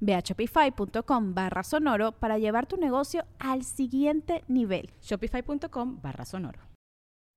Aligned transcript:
Ve 0.00 0.14
a 0.14 0.22
shopify.com 0.22 1.32
barra 1.34 1.62
sonoro 1.62 2.12
para 2.12 2.38
llevar 2.38 2.66
tu 2.66 2.76
negocio 2.76 3.22
al 3.40 3.62
siguiente 3.62 4.42
nivel. 4.48 4.90
Shopify.com 5.02 6.00
barra 6.02 6.24
sonoro. 6.24 6.58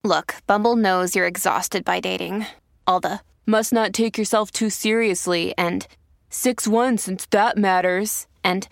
Look, 0.03 0.35
Bumble 0.47 0.75
knows 0.75 1.15
you're 1.15 1.27
exhausted 1.27 1.85
by 1.85 1.99
dating. 1.99 2.45
All 2.87 2.99
the 2.99 3.19
must 3.45 3.71
not 3.71 3.93
take 3.93 4.17
yourself 4.17 4.51
too 4.51 4.69
seriously 4.69 5.53
and 5.57 5.85
6 6.29 6.67
1 6.67 6.97
since 6.97 7.27
that 7.27 7.57
matters. 7.57 8.27
And 8.43 8.67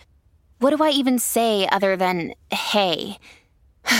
what 0.58 0.76
do 0.76 0.82
I 0.82 0.90
even 0.90 1.18
say 1.18 1.68
other 1.70 1.96
than 1.96 2.34
hey? 2.50 3.18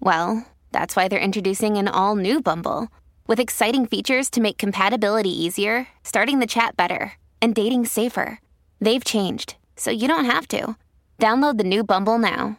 well, 0.00 0.46
that's 0.72 0.96
why 0.96 1.08
they're 1.08 1.18
introducing 1.18 1.76
an 1.76 1.88
all 1.88 2.16
new 2.16 2.40
Bumble 2.40 2.88
with 3.26 3.40
exciting 3.40 3.86
features 3.86 4.28
to 4.30 4.40
make 4.40 4.58
compatibility 4.58 5.30
easier, 5.30 5.88
starting 6.02 6.40
the 6.40 6.46
chat 6.46 6.76
better, 6.76 7.12
and 7.44 7.54
dating 7.54 7.84
safer. 7.84 8.40
They've 8.80 9.04
changed, 9.04 9.56
so 9.76 9.90
you 9.90 10.08
don't 10.08 10.24
have 10.24 10.48
to. 10.48 10.76
Download 11.18 11.58
the 11.58 11.64
new 11.64 11.84
Bumble 11.84 12.18
now. 12.18 12.58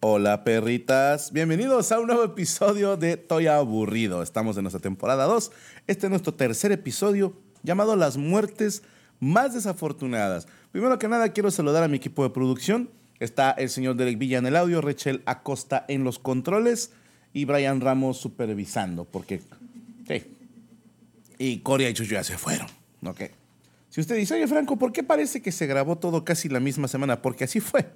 Hola 0.00 0.44
perritas, 0.44 1.32
bienvenidos 1.32 1.90
a 1.92 1.98
un 1.98 2.06
nuevo 2.06 2.24
episodio 2.24 2.96
de 2.96 3.16
Toy 3.16 3.46
Aburrido. 3.46 4.22
Estamos 4.22 4.56
en 4.56 4.64
nuestra 4.64 4.80
temporada 4.80 5.24
2. 5.24 5.50
Este 5.86 6.06
es 6.06 6.10
nuestro 6.10 6.34
tercer 6.34 6.72
episodio 6.72 7.34
llamado 7.62 7.96
Las 7.96 8.16
muertes 8.16 8.82
más 9.20 9.54
desafortunadas. 9.54 10.46
Primero 10.72 10.98
que 10.98 11.08
nada 11.08 11.30
quiero 11.32 11.50
saludar 11.50 11.82
a 11.84 11.88
mi 11.88 11.96
equipo 11.96 12.22
de 12.22 12.30
producción. 12.30 12.90
Está 13.18 13.50
el 13.52 13.70
señor 13.70 13.96
Derek 13.96 14.18
Villa 14.18 14.38
en 14.38 14.46
el 14.46 14.56
audio, 14.56 14.80
Rachel 14.82 15.22
Acosta 15.24 15.86
en 15.88 16.04
los 16.04 16.18
controles 16.18 16.92
y 17.32 17.46
Brian 17.46 17.80
Ramos 17.80 18.18
supervisando, 18.18 19.04
porque 19.04 19.40
sí. 20.06 20.22
Y 21.38 21.58
Coria 21.60 21.88
y 21.88 21.94
Chucho 21.94 22.12
ya 22.12 22.24
se 22.24 22.36
fueron, 22.36 22.66
¿ok? 23.06 23.22
Si 23.94 24.00
usted 24.00 24.16
dice, 24.16 24.34
oye 24.34 24.48
Franco, 24.48 24.76
¿por 24.76 24.90
qué 24.90 25.04
parece 25.04 25.40
que 25.40 25.52
se 25.52 25.68
grabó 25.68 25.96
todo 25.96 26.24
casi 26.24 26.48
la 26.48 26.58
misma 26.58 26.88
semana? 26.88 27.22
Porque 27.22 27.44
así 27.44 27.60
fue. 27.60 27.92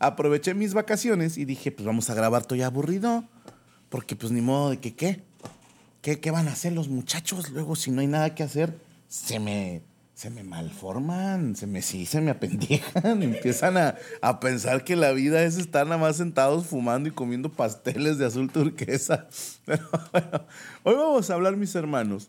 Aproveché 0.00 0.52
mis 0.52 0.74
vacaciones 0.74 1.38
y 1.38 1.44
dije, 1.44 1.70
pues 1.70 1.86
vamos 1.86 2.10
a 2.10 2.14
grabar 2.14 2.44
todo 2.44 2.58
ya 2.58 2.66
aburrido. 2.66 3.22
Porque 3.88 4.16
pues 4.16 4.32
ni 4.32 4.40
modo 4.40 4.70
de 4.70 4.80
que 4.80 4.96
qué. 4.96 5.22
¿Qué, 6.02 6.18
qué 6.18 6.32
van 6.32 6.48
a 6.48 6.54
hacer 6.54 6.72
los 6.72 6.88
muchachos? 6.88 7.50
Luego 7.50 7.76
si 7.76 7.92
no 7.92 8.00
hay 8.00 8.08
nada 8.08 8.34
que 8.34 8.42
hacer, 8.42 8.80
se 9.06 9.38
me, 9.38 9.82
se 10.12 10.28
me 10.28 10.42
malforman, 10.42 11.54
se 11.54 11.68
me, 11.68 11.82
sí, 11.82 12.04
se 12.04 12.20
me 12.20 12.32
apendejan. 12.32 13.22
Empiezan 13.22 13.76
a, 13.76 13.94
a 14.20 14.40
pensar 14.40 14.82
que 14.82 14.96
la 14.96 15.12
vida 15.12 15.44
es 15.44 15.56
estar 15.56 15.86
nada 15.86 16.00
más 16.00 16.16
sentados 16.16 16.66
fumando 16.66 17.10
y 17.10 17.12
comiendo 17.12 17.52
pasteles 17.52 18.18
de 18.18 18.26
azul 18.26 18.50
turquesa. 18.50 19.28
Pero 19.64 19.88
bueno, 20.10 20.46
hoy 20.82 20.94
vamos 20.96 21.30
a 21.30 21.34
hablar, 21.34 21.56
mis 21.56 21.76
hermanos, 21.76 22.28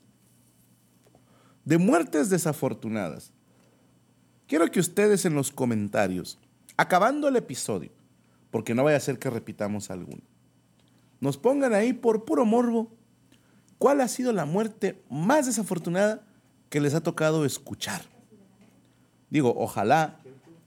de 1.69 1.78
muertes 1.78 2.31
desafortunadas. 2.31 3.31
Quiero 4.47 4.72
que 4.72 4.80
ustedes 4.80 5.24
en 5.25 5.35
los 5.35 5.52
comentarios, 5.52 6.40
acabando 6.78 7.28
el 7.28 7.35
episodio, 7.35 7.91
porque 8.50 8.74
no 8.74 8.84
vaya 8.84 8.97
a 8.97 9.02
ser 9.02 9.19
que 9.19 9.30
repitamos 9.30 9.91
alguno, 9.91 10.24
nos 11.19 11.38
pongan 11.38 11.75
ahí 11.75 11.94
por 11.94 12.25
puro 12.25 12.44
morbo 12.44 12.91
cuál 13.78 14.02
ha 14.02 14.08
sido 14.08 14.34
la 14.34 14.46
muerte 14.46 15.00
más 15.12 15.46
desafortunada 15.46 16.24
que 16.69 16.81
les 16.81 16.96
ha 16.96 17.02
tocado 17.02 17.46
escuchar. 17.46 18.02
Digo, 19.29 19.53
ojalá 19.56 20.18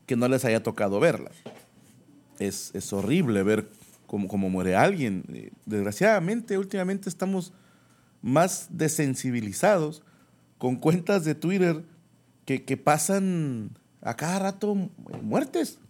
que 0.07 0.15
no 0.15 0.29
les 0.29 0.45
haya 0.45 0.63
tocado 0.63 1.01
verla. 1.01 1.33
Es, 2.39 2.71
es 2.75 2.93
horrible 2.93 3.43
ver 3.43 3.69
cómo, 4.07 4.29
cómo 4.29 4.51
muere 4.51 4.77
alguien. 4.77 5.25
Eh, 5.33 5.51
Desgraciadamente, 5.67 6.59
últimamente 6.59 7.09
estamos 7.09 7.53
más 8.21 8.69
desensibilizados 8.71 10.05
con 10.63 10.77
cuentas 10.77 11.25
de 11.25 11.35
Twitter 11.35 11.83
que, 12.45 12.63
que 12.63 12.77
pasan 12.77 13.71
a 14.01 14.15
cada 14.15 14.39
rato 14.39 14.77
muertes. 15.21 15.81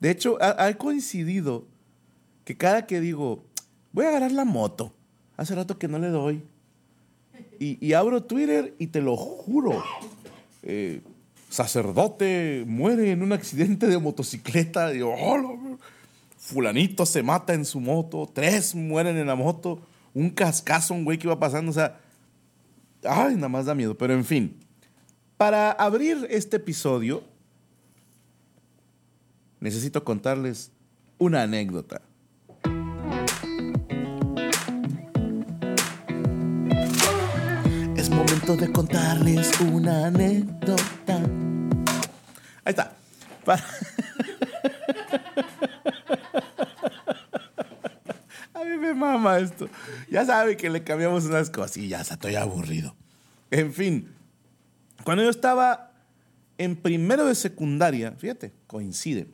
De 0.00 0.10
hecho, 0.10 0.36
ha, 0.42 0.66
ha, 0.66 0.74
coincidido 0.74 1.64
que 2.44 2.58
cada 2.58 2.86
que 2.86 3.00
digo, 3.00 3.42
voy 3.90 4.04
a 4.04 4.10
agarrar 4.10 4.32
la 4.32 4.44
moto, 4.44 4.92
hace 5.38 5.54
rato 5.54 5.78
que 5.78 5.88
no 5.88 5.98
le 5.98 6.08
doy, 6.08 6.42
y, 7.58 7.78
y 7.80 7.94
abro 7.94 8.22
Twitter 8.24 8.74
y 8.78 8.88
te 8.88 9.00
lo 9.00 9.16
juro, 9.16 9.82
eh, 10.62 11.00
sacerdote 11.48 12.64
muere 12.66 13.12
en 13.12 13.22
un 13.22 13.32
accidente 13.32 13.86
de 13.86 13.96
motocicleta, 13.96 14.90
oh, 15.02 15.78
fulanito 16.36 17.06
se 17.06 17.22
mata 17.22 17.54
en 17.54 17.64
su 17.64 17.80
moto, 17.80 18.30
tres 18.30 18.74
mueren 18.74 19.16
en 19.16 19.26
la 19.26 19.36
moto, 19.36 19.80
un 20.12 20.28
cascazo, 20.28 20.92
un 20.92 21.06
güey 21.06 21.16
que 21.16 21.28
iba 21.28 21.40
pasando, 21.40 21.70
o 21.70 21.74
sea, 21.74 22.03
Ay, 23.04 23.34
nada 23.36 23.48
más 23.48 23.66
da 23.66 23.74
miedo, 23.74 23.96
pero 23.96 24.14
en 24.14 24.24
fin. 24.24 24.58
Para 25.36 25.72
abrir 25.72 26.26
este 26.30 26.56
episodio, 26.56 27.22
necesito 29.60 30.04
contarles 30.04 30.70
una 31.18 31.42
anécdota. 31.42 32.00
Es 37.96 38.10
momento 38.10 38.56
de 38.56 38.72
contarles 38.72 39.50
una 39.60 40.06
anécdota. 40.06 41.16
Ahí 42.64 42.70
está. 42.70 42.96
Para... 43.44 43.64
me 48.64 48.94
mama 48.94 49.38
esto. 49.38 49.68
Ya 50.10 50.24
sabe 50.24 50.56
que 50.56 50.70
le 50.70 50.82
cambiamos 50.82 51.24
unas 51.26 51.50
cosillas, 51.50 52.10
estoy 52.10 52.36
aburrido. 52.36 52.94
En 53.50 53.72
fin, 53.72 54.08
cuando 55.04 55.22
yo 55.22 55.30
estaba 55.30 55.92
en 56.58 56.76
primero 56.76 57.26
de 57.26 57.34
secundaria, 57.34 58.12
fíjate, 58.12 58.52
coincide, 58.66 59.28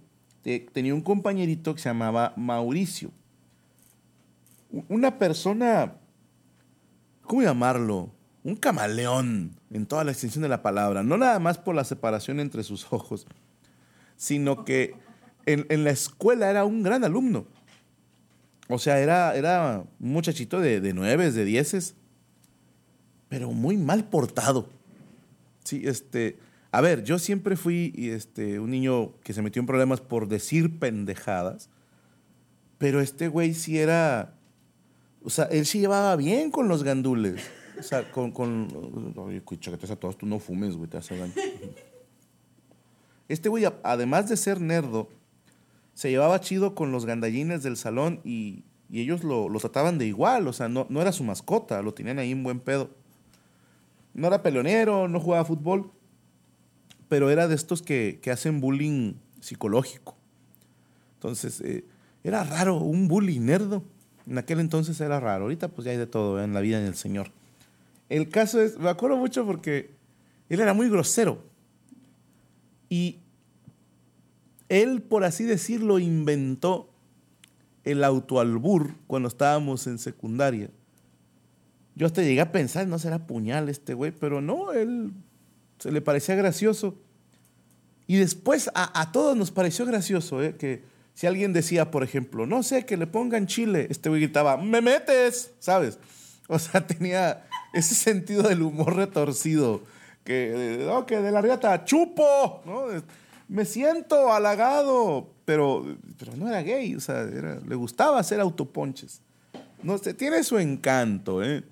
tenía 0.73 0.95
un 0.95 1.03
compañerito 1.03 1.75
que 1.75 1.81
se 1.81 1.89
llamaba 1.89 2.33
Mauricio. 2.37 3.11
Una 4.89 5.19
persona, 5.19 5.95
¿cómo 7.23 7.43
llamarlo? 7.43 8.11
Un 8.43 8.57
camaleón 8.57 9.57
en 9.71 9.87
toda 9.87 10.05
la 10.05 10.13
extensión 10.13 10.43
de 10.43 10.49
la 10.49 10.63
palabra. 10.63 11.03
No 11.03 11.17
nada 11.17 11.39
más 11.39 11.59
por 11.59 11.75
la 11.75 11.85
separación 11.85 12.41
entre 12.41 12.63
sus 12.63 12.87
ojos, 12.93 13.27
sino 14.17 14.65
que 14.65 14.95
en 15.47 15.85
la 15.85 15.91
escuela 15.91 16.49
era 16.49 16.65
un 16.65 16.83
gran 16.83 17.03
alumno. 17.03 17.47
O 18.71 18.79
sea, 18.79 19.01
era, 19.01 19.35
era 19.35 19.85
un 19.99 20.13
muchachito 20.13 20.61
de, 20.61 20.81
de 20.81 20.93
nueves, 20.93 21.35
de 21.35 21.45
dieces, 21.45 21.95
pero 23.29 23.53
muy 23.53 23.77
mal 23.77 24.05
portado. 24.05 24.69
Sí, 25.65 25.83
este. 25.85 26.39
A 26.73 26.81
ver, 26.81 27.03
yo 27.03 27.19
siempre 27.19 27.57
fui 27.57 27.93
este, 27.97 28.61
un 28.61 28.71
niño 28.71 29.13
que 29.25 29.33
se 29.33 29.43
metió 29.43 29.61
en 29.61 29.67
problemas 29.67 30.01
por 30.01 30.29
decir 30.29 30.79
pendejadas, 30.79 31.69
pero 32.79 33.01
este 33.01 33.29
güey 33.29 33.55
sí 33.55 33.79
era. 33.79 34.35
O 35.23 35.31
sea, 35.31 35.45
él 35.47 35.67
sí 35.67 35.81
llevaba 35.81 36.15
bien 36.17 36.51
con 36.51 36.69
los 36.69 36.83
gandules. 36.83 37.43
O 37.79 37.83
sea, 37.83 38.11
con. 38.11 38.31
con 38.31 39.15
oye, 39.17 39.43
a 39.43 39.97
todos, 39.97 40.17
tú 40.17 40.27
no 40.27 40.39
fumes, 40.39 40.77
güey, 40.77 40.89
te 40.89 40.99
hace 40.99 41.17
daño. 41.17 41.33
Este 43.29 43.49
güey, 43.49 43.65
además 43.85 44.29
de 44.29 44.37
ser 44.37 44.61
nerdo, 44.61 45.09
se 45.95 46.11
llevaba 46.11 46.41
chido 46.41 46.75
con 46.75 46.91
los 46.91 47.07
gandallines 47.07 47.63
del 47.63 47.77
salón 47.77 48.21
y, 48.25 48.65
y 48.91 49.01
ellos 49.01 49.23
lo, 49.23 49.49
lo, 49.49 49.61
trataban 49.61 49.99
de 49.99 50.07
igual, 50.07 50.49
o 50.49 50.53
sea, 50.53 50.69
no, 50.69 50.87
no, 50.89 51.01
era 51.01 51.13
su 51.13 51.23
mascota, 51.25 51.81
lo 51.83 51.95
tenían 51.95 52.19
ahí 52.19 52.33
un 52.33 52.43
buen 52.43 52.61
pedo. 52.61 52.91
No 54.15 54.27
era 54.27 54.43
peleonero, 54.43 55.07
no 55.07 55.21
jugaba 55.21 55.45
fútbol, 55.45 55.93
pero 57.09 57.31
era 57.31 57.47
de 57.47 57.55
estos 57.55 57.83
que, 57.83 58.19
que 58.21 58.31
hacen 58.31 58.61
bullying 58.61 59.15
psicológico. 59.41 60.17
Entonces, 61.15 61.61
eh, 61.61 61.85
era 62.25 62.45
raro, 62.45 62.77
un 62.77 63.09
bully 63.09 63.39
nerdo. 63.39 63.83
En 64.27 64.39
aquel 64.39 64.61
entonces 64.61 65.01
era 65.01 65.21
raro. 65.21 65.45
Ahorita 65.45 65.69
pues 65.69 65.85
ya 65.85 65.93
hay 65.93 65.97
de 65.97 66.07
todo 66.07 66.41
¿eh? 66.41 66.45
en 66.45 66.55
la 66.55 66.61
vida 66.61 66.81
del 66.81 66.95
Señor. 66.95 67.31
El 68.09 68.29
caso 68.29 68.61
es, 68.61 68.79
me 68.79 68.89
acuerdo 68.89 69.17
mucho 69.17 69.47
porque 69.47 69.91
él 70.49 70.61
era 70.61 70.75
muy 70.75 70.89
grosero. 70.89 71.43
Y 72.89 73.19
él, 74.69 75.03
por 75.03 75.25
así 75.25 75.45
decirlo, 75.45 75.99
inventó 75.99 76.90
el 77.85 78.05
autoalbur 78.05 78.95
cuando 79.07 79.29
estábamos 79.29 79.87
en 79.87 79.99
secundaria. 79.99 80.71
Yo 81.95 82.07
hasta 82.07 82.23
llegué 82.23 82.41
a 82.41 82.53
pensar, 82.53 82.87
no 82.87 82.99
será 82.99 83.27
puñal 83.27 83.69
este 83.69 83.95
güey, 83.95 84.11
pero 84.13 84.41
no, 84.41 84.73
él 84.73 85.13
se 85.79 85.93
le 85.93 86.01
parecía 86.01 86.35
gracioso. 86.35 86.97
Y 88.07 88.17
después 88.17 88.71
a, 88.75 89.01
a 89.01 89.13
todos 89.13 89.37
nos 89.37 89.51
pareció 89.51 89.87
gracioso, 89.87 90.43
¿eh? 90.43 90.57
que 90.57 90.83
si 91.15 91.27
alguien 91.27 91.53
decía, 91.53 91.91
por 91.91 92.03
ejemplo, 92.03 92.47
no 92.47 92.63
sé, 92.63 92.87
que 92.87 92.97
le 92.97 93.07
pongan 93.07 93.47
chile, 93.47 93.87
este 93.91 94.09
güey 94.09 94.23
gritaba, 94.23 94.57
me 94.57 94.81
metes, 94.81 95.53
¿sabes? 95.59 95.99
O 96.49 96.59
sea, 96.59 96.87
tenía 96.87 97.47
ese 97.73 97.95
sentido 97.95 98.43
del 98.43 98.63
humor 98.63 98.97
retorcido, 98.97 99.83
que, 100.25 100.85
no, 100.87 101.07
que 101.07 101.19
de 101.19 101.31
la 101.31 101.43
riata, 101.43 101.85
chupo, 101.85 102.63
¿no? 102.65 102.87
Me 103.51 103.65
siento 103.65 104.33
halagado, 104.33 105.29
pero, 105.45 105.85
pero 106.17 106.37
no 106.37 106.47
era 106.47 106.63
gay, 106.63 106.95
o 106.95 107.01
sea, 107.01 107.25
le 107.25 107.75
gustaba 107.75 108.21
hacer 108.21 108.39
autoponches. 108.39 109.23
No, 109.83 109.99
tiene 109.99 110.45
su 110.45 110.57
encanto, 110.57 111.43
¿eh? 111.43 111.65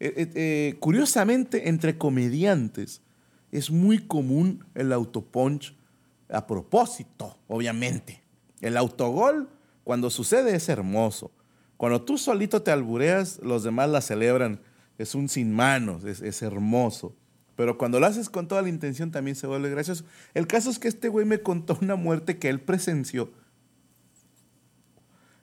Eh, 0.00 0.14
eh, 0.16 0.32
¿eh? 0.34 0.76
curiosamente, 0.80 1.68
entre 1.68 1.96
comediantes 1.96 3.02
es 3.52 3.70
muy 3.70 3.98
común 3.98 4.64
el 4.74 4.92
autopunch 4.92 5.76
a 6.28 6.44
propósito, 6.44 7.38
obviamente. 7.46 8.20
El 8.60 8.76
autogol, 8.76 9.48
cuando 9.84 10.10
sucede, 10.10 10.56
es 10.56 10.68
hermoso. 10.68 11.30
Cuando 11.76 12.02
tú 12.02 12.18
solito 12.18 12.62
te 12.62 12.72
albureas, 12.72 13.38
los 13.44 13.62
demás 13.62 13.90
la 13.90 14.00
celebran. 14.00 14.60
Es 14.98 15.14
un 15.14 15.28
sin 15.28 15.52
manos, 15.52 16.02
es, 16.02 16.42
hermoso. 16.42 17.14
Pero 17.62 17.78
cuando 17.78 18.00
lo 18.00 18.06
haces 18.06 18.28
con 18.28 18.48
toda 18.48 18.60
la 18.60 18.68
intención 18.68 19.12
también 19.12 19.36
se 19.36 19.46
vuelve 19.46 19.70
gracioso. 19.70 20.04
El 20.34 20.48
caso 20.48 20.68
es 20.68 20.80
que 20.80 20.88
este 20.88 21.08
güey 21.08 21.24
me 21.24 21.42
contó 21.42 21.78
una 21.80 21.94
muerte 21.94 22.36
que 22.36 22.48
él 22.48 22.60
presenció, 22.60 23.30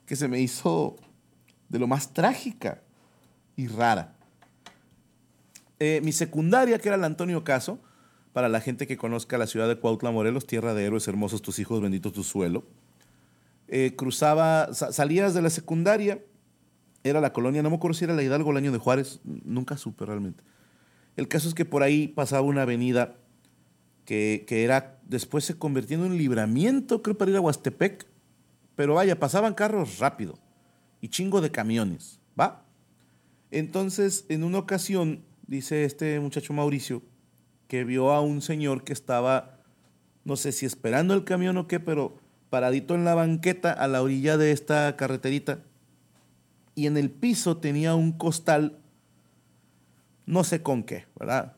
que 0.04 0.16
se 0.16 0.28
me 0.28 0.38
hizo 0.38 0.96
de 1.70 1.78
lo 1.78 1.86
más 1.86 2.12
trágica 2.12 2.82
y 3.56 3.68
rara. 3.68 4.18
Eh, 5.78 6.02
mi 6.04 6.12
secundaria, 6.12 6.78
que 6.78 6.90
era 6.90 6.96
el 6.96 7.04
Antonio 7.04 7.42
Caso, 7.42 7.80
para 8.34 8.50
la 8.50 8.60
gente 8.60 8.86
que 8.86 8.98
conozca 8.98 9.38
la 9.38 9.46
ciudad 9.46 9.66
de 9.66 9.76
Cuautla, 9.76 10.10
Morelos, 10.10 10.46
tierra 10.46 10.74
de 10.74 10.84
héroes 10.84 11.08
hermosos, 11.08 11.40
tus 11.40 11.58
hijos, 11.58 11.80
bendito 11.80 12.12
tu 12.12 12.22
suelo. 12.22 12.66
Eh, 13.66 13.94
cruzaba, 13.96 14.74
salías 14.74 15.32
de 15.32 15.40
la 15.40 15.48
secundaria, 15.48 16.22
era 17.02 17.22
la 17.22 17.32
colonia, 17.32 17.62
no 17.62 17.70
me 17.70 17.76
acuerdo 17.76 17.94
si 17.94 18.04
era 18.04 18.12
la 18.12 18.22
Hidalgo 18.22 18.50
el 18.50 18.58
año 18.58 18.72
de 18.72 18.78
Juárez, 18.78 19.20
nunca 19.24 19.78
supe 19.78 20.04
realmente. 20.04 20.44
El 21.20 21.28
caso 21.28 21.48
es 21.48 21.54
que 21.54 21.66
por 21.66 21.82
ahí 21.82 22.08
pasaba 22.08 22.40
una 22.40 22.62
avenida 22.62 23.14
que, 24.06 24.46
era, 24.48 24.98
después 25.04 25.44
se 25.44 25.58
convirtió 25.58 25.98
en 25.98 26.04
un 26.04 26.16
libramiento, 26.16 27.02
creo, 27.02 27.18
para 27.18 27.30
ir 27.30 27.36
a 27.36 27.42
Huastepec, 27.42 28.06
pero 28.74 28.94
vaya, 28.94 29.20
pasaban 29.20 29.52
carros 29.52 29.98
rápido 29.98 30.38
y 31.02 31.08
chingo 31.08 31.42
de 31.42 31.50
camiones, 31.50 32.20
¿va? 32.40 32.64
Entonces, 33.50 34.24
en 34.30 34.44
una 34.44 34.60
ocasión, 34.60 35.22
dice 35.46 35.84
este 35.84 36.18
muchacho 36.20 36.54
Mauricio, 36.54 37.02
que 37.68 37.84
vio 37.84 38.12
a 38.12 38.22
un 38.22 38.40
señor 38.40 38.82
que 38.82 38.94
estaba, 38.94 39.60
no 40.24 40.36
sé 40.36 40.52
si 40.52 40.64
esperando 40.64 41.12
el 41.12 41.24
camión 41.24 41.58
o 41.58 41.68
qué, 41.68 41.80
pero 41.80 42.16
paradito 42.48 42.94
en 42.94 43.04
la 43.04 43.14
banqueta 43.14 43.74
a 43.74 43.88
la 43.88 44.00
orilla 44.00 44.38
de 44.38 44.52
esta 44.52 44.96
carreterita 44.96 45.64
y 46.74 46.86
en 46.86 46.96
el 46.96 47.10
piso 47.10 47.58
tenía 47.58 47.94
un 47.94 48.12
costal, 48.12 48.79
no 50.30 50.44
sé 50.44 50.62
con 50.62 50.84
qué, 50.84 51.06
¿verdad? 51.18 51.56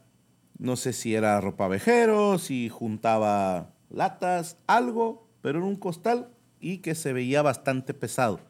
No 0.59 0.77
sé 0.77 0.95
si 0.95 1.15
era 1.15 1.39
ropa 1.43 1.69
vejero, 1.69 2.39
si 2.39 2.71
juntaba 2.71 3.75
latas, 3.91 4.57
algo, 4.67 5.29
pero 5.43 5.59
era 5.59 5.69
un 5.69 5.77
costal 5.77 6.31
y 6.59 6.79
que 6.79 6.95
se 6.95 7.13
veía 7.13 7.43
bastante 7.43 7.93
pesado. 7.93 8.41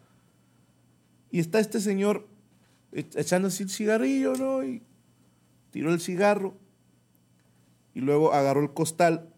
Y 1.32 1.40
está 1.40 1.58
este 1.58 1.80
señor 1.80 2.28
echándose 2.92 3.64
el 3.64 3.70
cigarrillo, 3.70 4.34
¿no? 4.34 4.62
Y 4.62 4.82
tiró 5.72 5.92
el 5.92 6.00
cigarro 6.00 6.54
y 7.92 8.00
luego 8.00 8.32
agarró 8.32 8.62
el 8.62 8.72
costal, 8.72 9.28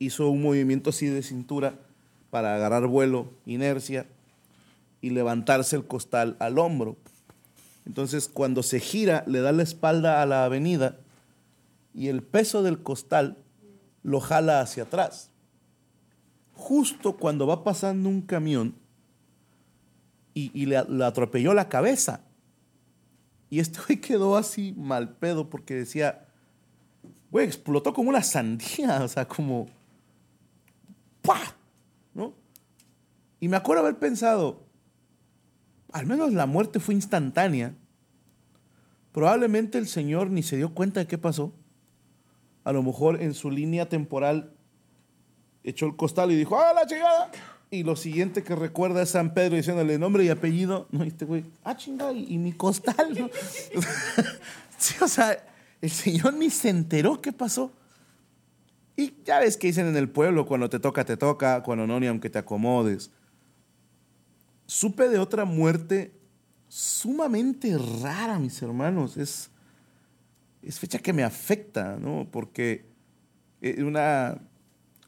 hizo 0.00 0.30
un 0.30 0.42
movimiento 0.42 0.90
así 0.90 1.06
de 1.06 1.22
cintura 1.22 1.78
para 2.30 2.56
agarrar 2.56 2.88
vuelo, 2.88 3.30
inercia, 3.46 4.06
y 5.00 5.10
levantarse 5.10 5.76
el 5.76 5.86
costal 5.86 6.36
al 6.40 6.58
hombro. 6.58 6.96
Entonces, 7.86 8.28
cuando 8.28 8.62
se 8.62 8.80
gira, 8.80 9.24
le 9.26 9.40
da 9.40 9.52
la 9.52 9.62
espalda 9.62 10.22
a 10.22 10.26
la 10.26 10.44
avenida 10.44 10.98
y 11.94 12.08
el 12.08 12.22
peso 12.22 12.62
del 12.62 12.82
costal 12.82 13.38
lo 14.02 14.20
jala 14.20 14.60
hacia 14.60 14.84
atrás. 14.84 15.30
Justo 16.54 17.16
cuando 17.16 17.46
va 17.46 17.64
pasando 17.64 18.08
un 18.08 18.22
camión 18.22 18.74
y, 20.34 20.66
le, 20.66 20.82
le, 20.88 21.04
atropelló 21.04 21.52
la 21.54 21.68
cabeza. 21.68 22.20
Y 23.50 23.60
este 23.60 23.80
güey 23.86 24.00
quedó 24.00 24.36
así 24.36 24.72
mal 24.76 25.16
pedo 25.16 25.50
porque 25.50 25.74
decía, 25.74 26.26
güey, 27.30 27.46
explotó 27.46 27.92
como 27.92 28.08
una 28.08 28.22
sandía, 28.22 29.00
o 29.04 29.08
sea, 29.08 29.26
como, 29.26 29.66
¡pah! 31.22 31.56
Y 33.42 33.48
me 33.48 33.56
acuerdo 33.56 33.82
haber 33.82 33.98
pensado, 33.98 34.62
al 35.92 36.06
menos 36.06 36.32
la 36.32 36.46
muerte 36.46 36.80
fue 36.80 36.94
instantánea. 36.94 37.74
Probablemente 39.12 39.78
el 39.78 39.86
Señor 39.86 40.30
ni 40.30 40.42
se 40.42 40.56
dio 40.56 40.74
cuenta 40.74 41.00
de 41.00 41.06
qué 41.06 41.18
pasó. 41.18 41.52
A 42.64 42.72
lo 42.72 42.82
mejor 42.82 43.20
en 43.20 43.34
su 43.34 43.50
línea 43.50 43.88
temporal 43.88 44.54
echó 45.62 45.86
el 45.86 45.96
costal 45.96 46.32
y 46.32 46.36
dijo, 46.36 46.58
¡ah, 46.58 46.72
la 46.74 46.86
chingada! 46.86 47.30
Y 47.70 47.84
lo 47.84 47.96
siguiente 47.96 48.42
que 48.42 48.54
recuerda 48.54 49.02
es 49.02 49.10
San 49.10 49.34
Pedro 49.34 49.56
diciéndole 49.56 49.98
nombre 49.98 50.24
y 50.24 50.28
apellido. 50.28 50.88
No, 50.90 51.04
este 51.04 51.24
güey, 51.24 51.44
¡ah, 51.64 51.76
chingada! 51.76 52.12
¿Y, 52.12 52.38
mi 52.38 52.52
costal? 52.52 53.30
sí, 54.78 54.94
o 55.02 55.08
sea, 55.08 55.44
el 55.80 55.90
Señor 55.90 56.34
ni 56.34 56.48
se 56.50 56.70
enteró 56.70 57.20
qué 57.20 57.32
pasó. 57.32 57.72
Y 58.96 59.14
ya 59.24 59.40
ves 59.40 59.56
que 59.56 59.68
dicen 59.68 59.86
en 59.86 59.96
el 59.96 60.08
pueblo, 60.08 60.46
cuando 60.46 60.68
te 60.68 60.78
toca, 60.78 61.04
te 61.04 61.16
toca, 61.16 61.62
cuando 61.62 61.86
no, 61.86 61.98
ni 61.98 62.06
aunque 62.06 62.30
te 62.30 62.38
acomodes 62.38 63.10
supe 64.66 65.08
de 65.08 65.18
otra 65.18 65.44
muerte 65.44 66.12
sumamente 66.68 67.76
rara, 68.00 68.38
mis 68.38 68.60
hermanos. 68.62 69.16
Es, 69.16 69.50
es 70.62 70.78
fecha 70.78 70.98
que 70.98 71.12
me 71.12 71.22
afecta, 71.22 71.98
¿no? 71.98 72.26
Porque 72.30 72.86
eh, 73.60 73.82
una 73.82 74.40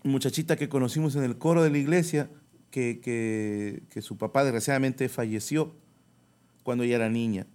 muchachita 0.03 0.57
que 0.57 0.69
conocimos 0.69 1.17
en 1.17 1.25
el 1.25 1.39
coro 1.39 1.63
de 1.63 1.71
la 1.71 1.79
iglesia, 1.79 2.29
que, 2.71 3.01
que, 3.89 4.03
su 4.03 4.19
papá 4.19 4.43
desgraciadamente 4.43 5.09
falleció 5.09 5.75
cuando 6.65 6.85
ella 6.85 6.97
era 6.97 7.09
niña. 7.09 7.47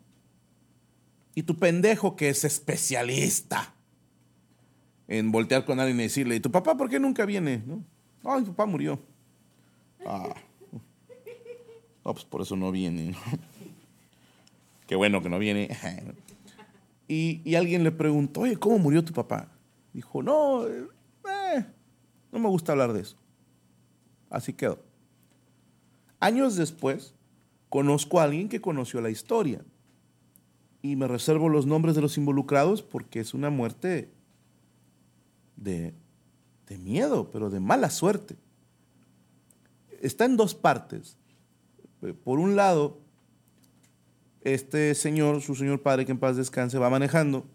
Y 1.35 1.43
tu 1.43 1.57
pendejo 1.57 2.15
que 2.15 2.29
es 2.29 2.45
especialista 2.45 3.73
en 5.07 5.31
voltear 5.31 5.65
con 5.65 5.79
alguien 5.79 5.99
y 5.99 6.03
decirle, 6.03 6.35
¿y 6.35 6.39
tu 6.39 6.51
papá 6.51 6.77
por 6.77 6.89
qué 6.89 6.99
nunca 6.99 7.25
viene? 7.25 7.61
No, 7.65 7.83
mi 8.39 8.45
papá 8.45 8.65
murió. 8.65 8.99
Ah. 10.05 10.33
Pues 12.13 12.25
por 12.25 12.41
eso 12.41 12.55
no 12.55 12.71
viene. 12.71 13.15
Qué 14.87 14.95
bueno 14.95 15.21
que 15.21 15.29
no 15.29 15.39
viene. 15.39 15.69
y, 17.07 17.55
alguien 17.55 17.83
le 17.83 17.91
preguntó, 17.91 18.41
oye, 18.41 18.57
¿cómo 18.57 18.79
murió 18.79 19.03
tu 19.03 19.13
papá? 19.13 19.49
Dijo, 19.93 20.23
no, 20.23 20.67
eh, 20.67 21.65
no 22.31 22.39
me 22.39 22.49
gusta 22.49 22.71
hablar 22.71 22.93
de 22.93 23.01
eso. 23.01 23.17
Así 24.29 24.53
quedó. 24.53 24.79
Años 26.19 26.55
después, 26.55 27.13
conozco 27.69 28.19
a 28.19 28.23
alguien 28.23 28.49
que 28.49 28.61
conoció 28.61 29.01
la 29.01 29.09
historia. 29.09 29.63
Y 30.81 30.95
me 30.95 31.07
reservo 31.07 31.49
los 31.49 31.65
nombres 31.65 31.95
de 31.95 32.01
los 32.01 32.17
involucrados 32.17 32.81
porque 32.81 33.19
es 33.19 33.33
una 33.33 33.49
muerte 33.49 34.11
de 35.57 35.93
miedo, 36.77 37.29
pero 37.31 37.49
de 37.49 37.59
mala 37.59 37.89
suerte. 37.89 38.37
Está 40.01 40.25
en 40.25 40.37
dos 40.37 40.55
partes. 40.55 41.19
Eh, 42.01 42.13
por 42.13 42.39
un 42.39 42.55
lado, 42.55 42.99
este 44.41 44.95
señor, 44.95 45.41
su 45.41 45.55
señor 45.55 45.81
padre 45.81 46.05
que 46.05 46.11
en 46.11 46.19
paz 46.19 46.37
descanse, 46.37 46.77
va 46.77 46.89
manejando, 46.89 47.45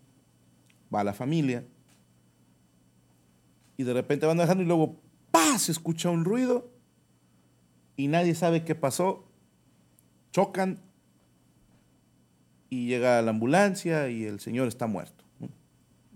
va 0.94 1.00
a 1.00 1.04
la 1.04 1.14
familia, 1.14 1.64
y 3.76 3.84
de 3.84 3.92
repente 3.92 4.26
va 4.26 4.34
manejando 4.34 4.62
y 4.62 4.66
luego, 4.66 5.00
¡pah! 5.30 5.58
se 5.58 5.72
escucha 5.72 6.10
un 6.10 6.24
ruido 6.24 6.70
y 7.96 8.08
nadie 8.08 8.34
sabe 8.34 8.64
qué 8.64 8.74
pasó, 8.74 9.24
chocan 10.32 10.80
y 12.70 12.86
llega 12.86 13.22
la 13.22 13.30
ambulancia 13.30 14.08
y 14.08 14.24
el 14.24 14.40
señor 14.40 14.68
está 14.68 14.86
muerto. 14.86 15.24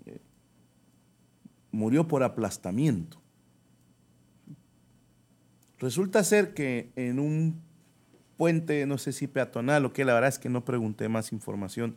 Eh, 0.06 0.20
murió 1.70 2.08
por 2.08 2.22
aplastamiento. 2.22 3.20
Resulta 5.78 6.24
ser 6.24 6.54
que 6.54 6.90
en 6.96 7.20
un 7.20 7.62
puente, 8.38 8.86
no 8.86 8.96
sé 8.96 9.12
si 9.12 9.26
peatonal 9.26 9.84
o 9.84 9.92
qué, 9.92 10.06
la 10.06 10.14
verdad 10.14 10.30
es 10.30 10.38
que 10.38 10.48
no 10.48 10.64
pregunté 10.64 11.10
más 11.10 11.32
información. 11.32 11.96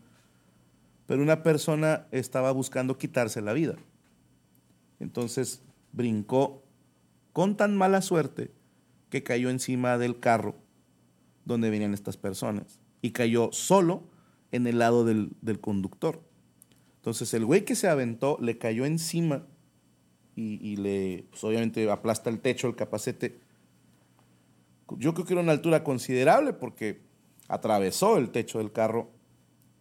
Pero 1.08 1.24
una 1.24 1.44
persona 1.44 2.08
estaba 2.12 2.52
buscando 2.52 2.98
quitarse 2.98 3.42
la 3.42 3.54
vida. 3.54 3.76
Entonces 5.00 5.62
brincó 5.94 6.62
con 7.32 7.56
tan 7.56 7.78
mala 7.78 8.02
suerte 8.02 8.52
que 9.10 9.24
cayó 9.24 9.50
encima 9.50 9.98
del 9.98 10.20
carro 10.20 10.56
donde 11.46 11.70
venían 11.70 11.94
estas 11.94 12.18
personas 12.18 12.80
y 13.02 13.12
cayó 13.12 13.50
solo 13.54 14.04
en 14.52 14.68
el 14.68 14.80
lado 14.80 15.06
del, 15.06 15.32
del 15.42 15.62
conductor. 15.62 16.22
Entonces 16.98 17.34
el 17.34 17.46
güey 17.46 17.64
que 17.64 17.76
se 17.76 17.88
aventó 17.88 18.38
le 18.42 18.58
cayó 18.58 18.86
encima 18.86 19.46
y, 20.36 20.76
le, 20.78 21.26
pues 21.30 21.44
obviamente 21.44 21.90
aplasta 21.90 22.30
el 22.30 22.40
techo, 22.40 22.68
el 22.68 22.76
capacete. 22.76 23.40
Yo 24.98 25.14
creo 25.14 25.26
que 25.26 25.34
era 25.34 25.42
una 25.42 25.52
altura 25.52 25.84
considerable 25.84 26.54
porque 26.54 27.02
atravesó 27.48 28.18
el 28.18 28.30
techo 28.30 28.60
del 28.60 28.72
carro 28.72 29.12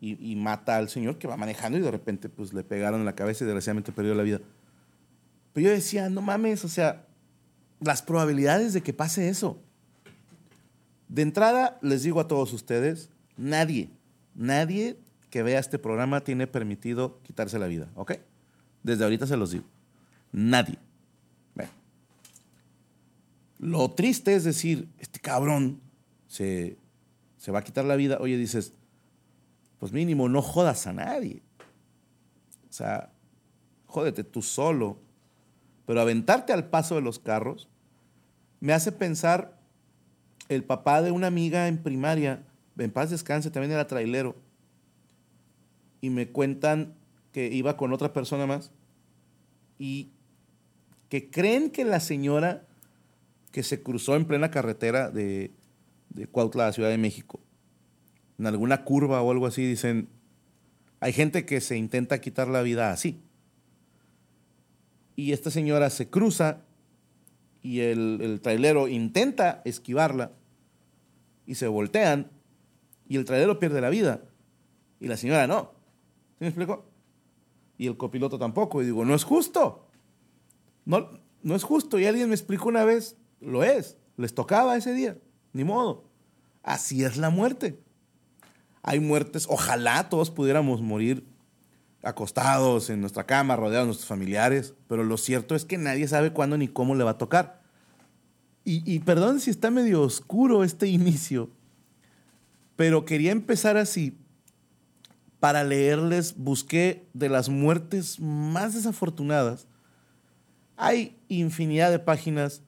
y, 0.00 0.34
mata 0.36 0.76
al 0.76 0.88
señor 0.88 1.18
que 1.18 1.28
va 1.28 1.36
manejando 1.36 1.76
y 1.76 1.82
de 1.82 1.90
repente 1.90 2.30
pues 2.30 2.54
le 2.54 2.64
pegaron 2.64 3.00
en 3.00 3.06
la 3.06 3.14
cabeza 3.14 3.44
y 3.44 3.46
desgraciadamente 3.46 3.92
perdió 3.92 4.14
la 4.14 4.22
vida. 4.22 4.40
Pero 5.52 5.66
yo 5.66 5.72
decía, 5.72 6.08
no 6.08 6.22
mames, 6.22 6.64
o 6.64 6.68
sea, 6.68 7.06
las 7.80 8.02
probabilidades 8.02 8.72
de 8.72 8.82
que 8.82 8.94
pase 8.94 9.28
eso. 9.28 9.60
De 11.08 11.22
entrada, 11.22 11.78
les 11.82 12.02
digo 12.02 12.20
a 12.20 12.28
todos 12.28 12.52
ustedes, 12.52 13.10
nadie, 13.36 13.90
nadie 14.34 14.96
que 15.28 15.42
vea 15.42 15.58
este 15.58 15.78
programa 15.78 16.22
tiene 16.22 16.46
permitido 16.46 17.20
quitarse 17.22 17.58
la 17.58 17.66
vida, 17.66 17.88
¿ok? 17.94 18.12
Desde 18.82 19.04
ahorita 19.04 19.26
se 19.26 19.36
los 19.36 19.50
digo. 19.50 19.64
Nadie. 20.32 20.78
Lo 23.60 23.90
triste 23.90 24.34
es 24.34 24.44
decir, 24.44 24.88
este 24.98 25.20
cabrón 25.20 25.82
se, 26.26 26.78
se 27.36 27.52
va 27.52 27.58
a 27.58 27.64
quitar 27.64 27.84
la 27.84 27.94
vida. 27.94 28.16
Oye, 28.18 28.38
dices, 28.38 28.72
pues 29.78 29.92
mínimo 29.92 30.30
no 30.30 30.40
jodas 30.40 30.86
a 30.86 30.94
nadie. 30.94 31.42
O 32.70 32.72
sea, 32.72 33.12
jódete 33.84 34.24
tú 34.24 34.40
solo. 34.40 34.96
Pero 35.84 36.00
aventarte 36.00 36.54
al 36.54 36.70
paso 36.70 36.94
de 36.94 37.02
los 37.02 37.18
carros 37.18 37.68
me 38.60 38.72
hace 38.72 38.92
pensar 38.92 39.60
el 40.48 40.64
papá 40.64 41.02
de 41.02 41.10
una 41.10 41.26
amiga 41.26 41.68
en 41.68 41.82
primaria, 41.82 42.42
en 42.78 42.90
paz 42.90 43.10
descanse, 43.10 43.50
también 43.50 43.72
era 43.72 43.86
trailero. 43.86 44.36
Y 46.00 46.08
me 46.08 46.28
cuentan 46.28 46.94
que 47.30 47.48
iba 47.48 47.76
con 47.76 47.92
otra 47.92 48.14
persona 48.14 48.46
más 48.46 48.70
y 49.78 50.12
que 51.10 51.30
creen 51.30 51.70
que 51.70 51.84
la 51.84 52.00
señora 52.00 52.66
que 53.50 53.62
se 53.62 53.82
cruzó 53.82 54.16
en 54.16 54.24
plena 54.24 54.50
carretera 54.50 55.10
de, 55.10 55.52
Cuautla 56.30 56.68
a 56.68 56.72
Ciudad 56.72 56.90
de 56.90 56.98
México, 56.98 57.40
en 58.38 58.46
alguna 58.46 58.84
curva 58.84 59.22
o 59.22 59.30
algo 59.30 59.46
así, 59.46 59.64
dicen, 59.64 60.08
hay 61.00 61.12
gente 61.12 61.46
que 61.46 61.60
se 61.60 61.76
intenta 61.76 62.20
quitar 62.20 62.48
la 62.48 62.62
vida 62.62 62.92
así. 62.92 63.20
Y 65.16 65.32
esta 65.32 65.50
señora 65.50 65.90
se 65.90 66.08
cruza 66.08 66.62
y 67.62 67.80
el, 67.80 68.18
el 68.22 68.40
trailero 68.40 68.88
intenta 68.88 69.62
esquivarla 69.64 70.32
y 71.46 71.56
se 71.56 71.68
voltean 71.68 72.30
y 73.08 73.16
el 73.16 73.24
trailero 73.24 73.58
pierde 73.58 73.80
la 73.80 73.90
vida 73.90 74.22
y 75.00 75.08
la 75.08 75.16
señora 75.16 75.46
no. 75.46 75.72
¿Sí 76.38 76.44
me 76.44 76.48
explico? 76.48 76.84
Y 77.76 77.86
el 77.86 77.96
copiloto 77.96 78.38
tampoco. 78.38 78.82
Y 78.82 78.84
digo, 78.84 79.04
no 79.04 79.14
es 79.14 79.24
justo. 79.24 79.88
No, 80.84 81.08
no 81.42 81.56
es 81.56 81.64
justo. 81.64 81.98
Y 81.98 82.04
alguien 82.04 82.28
me 82.28 82.34
explicó 82.34 82.68
una 82.68 82.84
vez, 82.84 83.16
lo 83.40 83.64
es. 83.64 83.96
Les 84.16 84.34
tocaba 84.34 84.76
ese 84.76 84.92
día. 84.92 85.18
Ni 85.52 85.64
modo. 85.64 86.04
Así 86.62 87.04
es 87.04 87.16
la 87.16 87.30
muerte. 87.30 87.80
Hay 88.82 89.00
muertes. 89.00 89.46
Ojalá 89.48 90.08
todos 90.08 90.30
pudiéramos 90.30 90.80
morir 90.80 91.26
acostados 92.02 92.88
en 92.88 93.00
nuestra 93.00 93.24
cama, 93.24 93.56
rodeados 93.56 93.84
de 93.84 93.88
nuestros 93.88 94.08
familiares. 94.08 94.74
Pero 94.88 95.04
lo 95.04 95.16
cierto 95.16 95.54
es 95.54 95.64
que 95.64 95.78
nadie 95.78 96.06
sabe 96.08 96.32
cuándo 96.32 96.56
ni 96.56 96.68
cómo 96.68 96.94
le 96.94 97.04
va 97.04 97.12
a 97.12 97.18
tocar. 97.18 97.60
Y, 98.64 98.82
y 98.90 99.00
perdón 99.00 99.40
si 99.40 99.50
está 99.50 99.70
medio 99.70 100.02
oscuro 100.02 100.64
este 100.64 100.86
inicio. 100.88 101.50
Pero 102.76 103.04
quería 103.04 103.32
empezar 103.32 103.76
así 103.76 104.16
para 105.38 105.64
leerles, 105.64 106.36
busqué 106.36 107.08
de 107.14 107.30
las 107.30 107.48
muertes 107.48 108.20
más 108.20 108.74
desafortunadas 108.74 109.66
hay 110.80 111.14
infinidad 111.28 111.90
de 111.90 111.98
páginas 111.98 112.62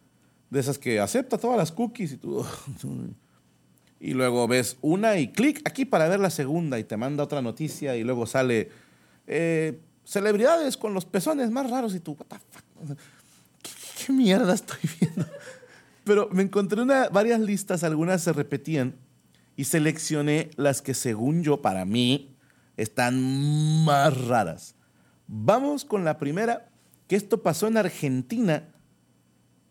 de 0.53 0.61
esas 0.61 0.79
que 0.79 1.01
acepta 1.01 1.39
todas 1.39 1.57
las 1.57 1.73
cookies 1.73 2.13
y 2.13 2.17
tú. 2.19 2.45
Y 3.99 4.15
luego 4.15 4.49
ves 4.49 4.79
una 4.81 5.17
y 5.17 5.29
clic 5.29 5.63
aquí 5.65 5.85
para 5.85 6.09
ver 6.09 6.19
la 6.19 6.29
segunda 6.29 6.77
y 6.81 6.83
te 6.83 6.97
manda 6.97 7.23
otra 7.23 7.41
noticia 7.41 7.95
y 7.97 8.03
luego 8.03 8.27
sale 8.27 8.69
eh, 9.29 9.81
celebridades 10.05 10.77
con 10.77 10.93
los 10.93 11.05
pezones 11.05 11.53
más 11.53 11.71
raros 11.71 11.95
y 11.95 12.01
tú, 12.01 12.17
what 12.19 12.27
the 12.27 12.37
fuck? 12.51 12.99
¿Qué, 14.05 14.13
mierda 14.13 14.55
estoy 14.55 14.81
viendo? 14.99 15.25
Pero 16.05 16.29
me 16.33 16.43
encontré 16.43 16.83
una, 16.83 17.11
varias 17.11 17.39
listas, 17.39 17.85
algunas 17.85 18.25
se 18.25 18.33
repetían 18.33 18.97
y 19.55 19.65
seleccioné 19.65 20.51
las 20.57 20.83
que 20.83 20.95
según 20.95 21.45
yo, 21.45 21.63
para 21.63 21.85
mí, 21.85 22.35
están 22.77 23.85
más 23.85 24.21
raras. 24.27 24.75
Vamos 25.29 25.85
con 25.85 26.05
la 26.05 26.19
primera 26.19 26.73
que 27.07 27.15
esto 27.15 27.41
pasó 27.41 27.69
en 27.69 27.77
Argentina 27.77 28.72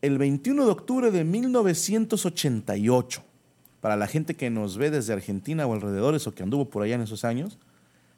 el 0.01 0.17
21 0.17 0.65
de 0.65 0.71
octubre 0.71 1.11
de 1.11 1.23
1988. 1.23 3.23
Para 3.81 3.95
la 3.95 4.07
gente 4.07 4.35
que 4.35 4.49
nos 4.49 4.77
ve 4.77 4.91
desde 4.91 5.13
Argentina 5.13 5.65
o 5.65 5.73
alrededores 5.73 6.27
o 6.27 6.33
que 6.33 6.43
anduvo 6.43 6.69
por 6.69 6.83
allá 6.83 6.95
en 6.95 7.01
esos 7.01 7.25
años, 7.25 7.57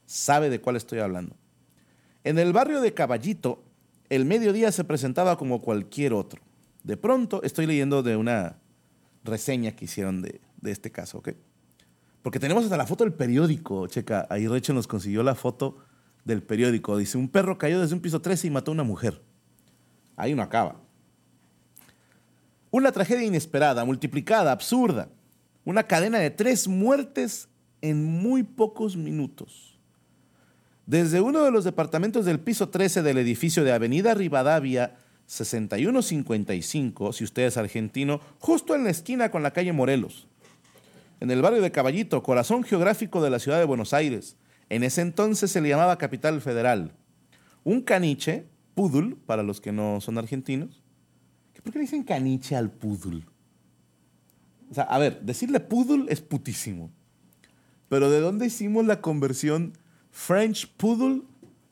sabe 0.06 0.50
de 0.50 0.60
cuál 0.60 0.75
estoy 0.75 1.00
hablando. 1.00 1.36
En 2.24 2.40
el 2.40 2.54
barrio 2.54 2.82
de 2.82 2.94
Caballito, 2.94 3.63
el 4.10 4.25
mediodía 4.25 4.72
se 4.72 4.84
presentaba 4.84 5.38
como 5.38 5.62
cualquier 5.62 6.13
otro. 6.13 6.42
De 6.84 6.98
pronto, 6.98 7.42
estoy 7.44 7.66
leyendo 7.66 8.04
de 8.04 8.18
una 8.18 8.58
reseña 9.24 9.74
que 9.74 9.86
hicieron 9.86 10.22
de, 10.22 10.42
este 10.63 10.92
caso, 10.92 11.20
¿ok? 11.20 11.30
Porque 12.22 12.40
tenemos 12.40 12.63
hasta 12.63 12.78
la 12.78 12.86
foto 12.86 13.04
del 13.04 13.13
periódico, 13.13 13.88
checa, 13.88 14.28
ahí 14.30 14.48
Rachel 14.48 14.75
nos 14.75 14.88
consiguió 14.88 15.24
la 15.24 15.36
foto 15.36 15.78
del 16.24 16.42
periódico. 16.42 16.98
Dice, 16.98 17.18
un 17.18 17.28
perro 17.28 17.58
cayó 17.58 17.82
desde 17.82 17.96
un 17.96 18.02
piso 18.02 18.22
13 18.22 18.48
y 18.48 18.50
mató 18.50 18.72
a 18.72 18.74
una 18.74 18.84
mujer. 18.84 19.22
Ahí 20.16 20.34
no 20.34 20.42
acaba. 20.42 20.78
Una 22.74 22.92
tragedia 22.92 23.24
inesperada, 23.24 23.86
multiplicada, 23.86 24.51
absurda. 24.51 25.08
Una 25.63 25.84
cadena 25.84 26.18
de 26.18 26.32
tres 26.32 26.68
muertes 26.68 27.48
en 27.84 28.03
muy 28.03 28.42
pocos 28.42 28.98
minutos. 28.98 29.77
Desde 30.88 31.22
uno 31.22 31.44
de 31.44 31.51
los 31.51 31.65
departamentos 31.65 32.25
del 32.25 32.39
piso 32.39 32.70
13 32.70 33.03
del 33.03 33.20
edificio 33.20 33.63
de 33.63 33.74
Avenida 33.74 34.15
Rivadavia 34.15 34.96
6155, 35.27 37.13
si 37.13 37.24
usted 37.24 37.44
es 37.44 37.58
argentino, 37.58 38.22
justo 38.39 38.74
en 38.74 38.86
la 38.86 38.89
esquina 38.89 39.30
con 39.30 39.44
la 39.44 39.51
calle 39.51 39.72
Morelos. 39.72 40.27
En 41.20 41.30
el 41.30 41.44
barrio 41.44 41.62
de 41.62 41.72
Caballito, 41.72 42.24
corazón 42.24 42.63
geográfico 42.63 43.22
de 43.22 43.30
la 43.30 43.38
ciudad 43.38 43.60
de 43.60 43.65
Buenos 43.65 43.94
Aires, 43.94 44.36
en 44.70 44.82
ese 44.82 45.01
entonces 45.01 45.51
se 45.51 45.62
le 45.62 45.70
llamaba 45.70 46.00
Capital 46.00 46.42
Federal. 46.42 46.92
Un 47.63 47.82
caniche, 47.82 48.48
pudul, 48.74 49.15
para 49.27 49.44
los 49.44 49.62
que 49.62 49.72
no 49.72 50.01
son 50.01 50.18
argentinos. 50.18 50.83
¿Por 51.63 51.72
qué 51.72 51.79
le 51.79 51.84
dicen 51.84 52.03
caniche 52.03 52.55
al 52.55 52.72
pudul? 52.72 53.25
O 54.70 54.74
sea, 54.74 54.84
a 54.84 55.00
ver, 55.00 55.22
decirle 55.22 55.60
pudul 55.60 56.08
es 56.10 56.22
putísimo. 56.22 56.91
Pero 57.89 58.10
¿de 58.10 58.20
dónde 58.20 58.48
hicimos 58.48 58.86
la 58.86 59.01
conversión 59.01 59.74
French 60.12 60.67
pudul 60.75 61.25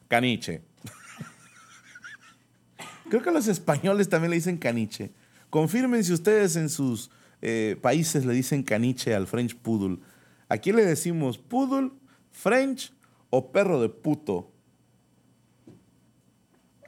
caniche? 0.07 0.61
Creo 3.09 3.21
que 3.21 3.31
los 3.31 3.47
españoles 3.47 4.07
también 4.07 4.29
le 4.29 4.37
dicen 4.37 4.57
caniche. 4.57 5.11
Confirmen 5.49 6.03
si 6.03 6.13
ustedes 6.13 6.55
en 6.55 6.69
sus 6.69 7.11
eh, 7.41 7.77
países 7.81 8.25
le 8.25 8.33
dicen 8.33 8.63
caniche 8.63 9.13
al 9.13 9.27
French 9.27 9.55
poodle. 9.55 9.99
Aquí 10.47 10.71
le 10.71 10.85
decimos 10.85 11.37
poodle 11.37 11.91
French 12.31 12.93
o 13.29 13.51
perro 13.51 13.81
de 13.81 13.89
puto. 13.89 14.51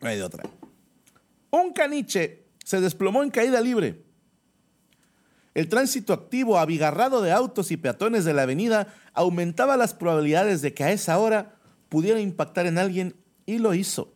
No 0.02 0.08
hay 0.08 0.18
de 0.18 0.24
otra. 0.24 0.44
Un 1.50 1.74
caniche 1.74 2.43
se 2.64 2.82
desplomó 2.82 3.24
en 3.24 3.30
caída 3.30 3.62
libre. 3.62 4.04
El 5.54 5.70
tránsito 5.70 6.14
activo, 6.14 6.58
abigarrado 6.58 7.22
de 7.22 7.32
autos 7.32 7.72
y 7.72 7.78
peatones 7.78 8.26
de 8.26 8.34
la 8.34 8.44
avenida, 8.44 8.88
aumentaba 9.14 9.78
las 9.78 9.94
probabilidades 9.94 10.62
de 10.62 10.74
que 10.74 10.84
a 10.84 10.92
esa 10.92 11.20
hora 11.20 11.56
pudiera 11.90 12.20
impactar 12.20 12.66
en 12.66 12.80
alguien 12.80 13.16
y 13.46 13.60
lo 13.60 13.74
hizo. 13.74 14.14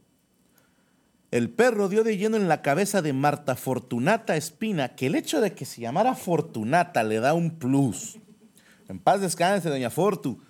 El 1.30 1.50
perro 1.50 1.90
dio 1.90 2.04
de 2.04 2.18
lleno 2.18 2.38
en 2.38 2.48
la 2.48 2.62
cabeza 2.62 3.02
de 3.02 3.14
Marta 3.14 3.56
Fortunata 3.56 4.36
Espina, 4.36 4.96
que 4.96 5.08
el 5.08 5.16
hecho 5.16 5.42
de 5.42 5.54
que 5.54 5.66
se 5.66 5.82
llamara 5.82 6.16
Fortunata 6.16 7.04
le 7.04 7.20
da 7.20 7.34
un 7.34 7.60
plus. 7.60 8.18
En 8.88 8.98
paz 8.98 9.22
descanse, 9.22 9.70
doña 9.70 9.90
Fortu 9.90 10.42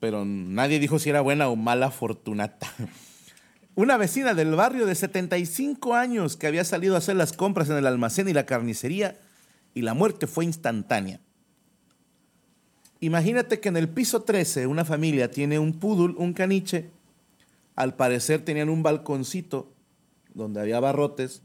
pero 0.00 0.24
nadie 0.24 0.78
dijo 0.78 0.98
si 0.98 1.10
era 1.10 1.20
buena 1.20 1.48
o 1.48 1.56
mala 1.56 1.90
fortunata. 1.90 2.68
Una 3.78 3.96
vecina 3.96 4.34
del 4.34 4.56
barrio 4.56 4.86
de 4.86 4.96
75 4.96 5.94
años 5.94 6.36
que 6.36 6.48
había 6.48 6.64
salido 6.64 6.96
a 6.96 6.98
hacer 6.98 7.14
las 7.14 7.32
compras 7.32 7.70
en 7.70 7.76
el 7.76 7.86
almacén 7.86 8.28
y 8.28 8.32
la 8.32 8.44
carnicería 8.44 9.16
y 9.72 9.82
la 9.82 9.94
muerte 9.94 10.26
fue 10.26 10.44
instantánea. 10.44 11.20
Imagínate 12.98 13.60
que 13.60 13.68
en 13.68 13.76
el 13.76 13.88
piso 13.88 14.22
13 14.22 14.66
una 14.66 14.84
familia 14.84 15.30
tiene 15.30 15.60
un 15.60 15.78
poodle, 15.78 16.16
un 16.18 16.32
caniche. 16.32 16.90
Al 17.76 17.94
parecer 17.94 18.44
tenían 18.44 18.68
un 18.68 18.82
balconcito 18.82 19.72
donde 20.34 20.60
había 20.60 20.80
barrotes. 20.80 21.42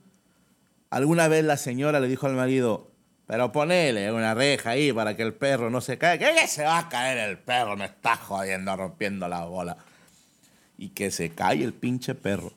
Alguna 0.89 1.27
vez 1.27 1.45
la 1.45 1.57
señora 1.57 1.99
le 1.99 2.07
dijo 2.07 2.25
al 2.25 2.33
marido, 2.33 2.89
pero 3.27 3.51
ponele 3.51 4.11
una 4.11 4.33
reja 4.33 4.71
ahí 4.71 4.91
para 4.91 5.15
que 5.15 5.21
el 5.21 5.35
perro 5.35 5.69
no 5.69 5.81
se 5.81 5.99
caiga. 5.99 6.33
¿Qué 6.33 6.47
se 6.47 6.63
va 6.63 6.79
a 6.79 6.89
caer 6.89 7.29
el 7.29 7.37
perro? 7.37 7.77
Me 7.77 7.85
está 7.85 8.15
jodiendo, 8.15 8.75
rompiendo 8.75 9.27
la 9.27 9.45
bola. 9.45 9.77
Y 10.83 10.89
que 10.89 11.11
se 11.11 11.29
cae 11.29 11.63
el 11.63 11.73
pinche 11.73 12.13
perro. 12.13 12.51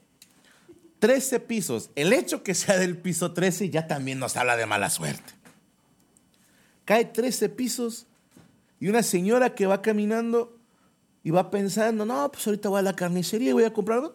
13 0.98 1.38
pisos. 1.38 1.90
El 1.94 2.12
hecho 2.12 2.42
que 2.42 2.56
sea 2.56 2.76
del 2.76 2.98
piso 2.98 3.30
13 3.30 3.70
ya 3.70 3.86
también 3.86 4.18
nos 4.18 4.36
habla 4.36 4.56
de 4.56 4.66
mala 4.66 4.90
suerte. 4.90 5.32
Cae 6.84 7.04
13 7.04 7.50
pisos 7.50 8.06
y 8.80 8.88
una 8.88 9.04
señora 9.04 9.54
que 9.54 9.66
va 9.66 9.80
caminando 9.80 10.58
y 11.22 11.30
va 11.30 11.52
pensando, 11.52 12.04
no, 12.04 12.32
pues 12.32 12.44
ahorita 12.48 12.68
voy 12.68 12.80
a 12.80 12.82
la 12.82 12.96
carnicería 12.96 13.50
y 13.50 13.52
voy 13.52 13.62
a 13.62 13.72
comprar. 13.72 14.10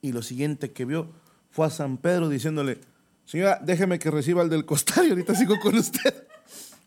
Y 0.00 0.10
lo 0.10 0.22
siguiente 0.22 0.72
que 0.72 0.84
vio 0.84 1.12
fue 1.52 1.66
a 1.66 1.70
San 1.70 1.98
Pedro 1.98 2.28
diciéndole, 2.28 2.80
señora, 3.26 3.60
déjeme 3.62 4.00
que 4.00 4.10
reciba 4.10 4.42
el 4.42 4.50
del 4.50 4.66
costal 4.66 5.06
y 5.06 5.10
ahorita 5.10 5.36
sigo 5.36 5.54
con 5.60 5.76
usted. 5.76 6.26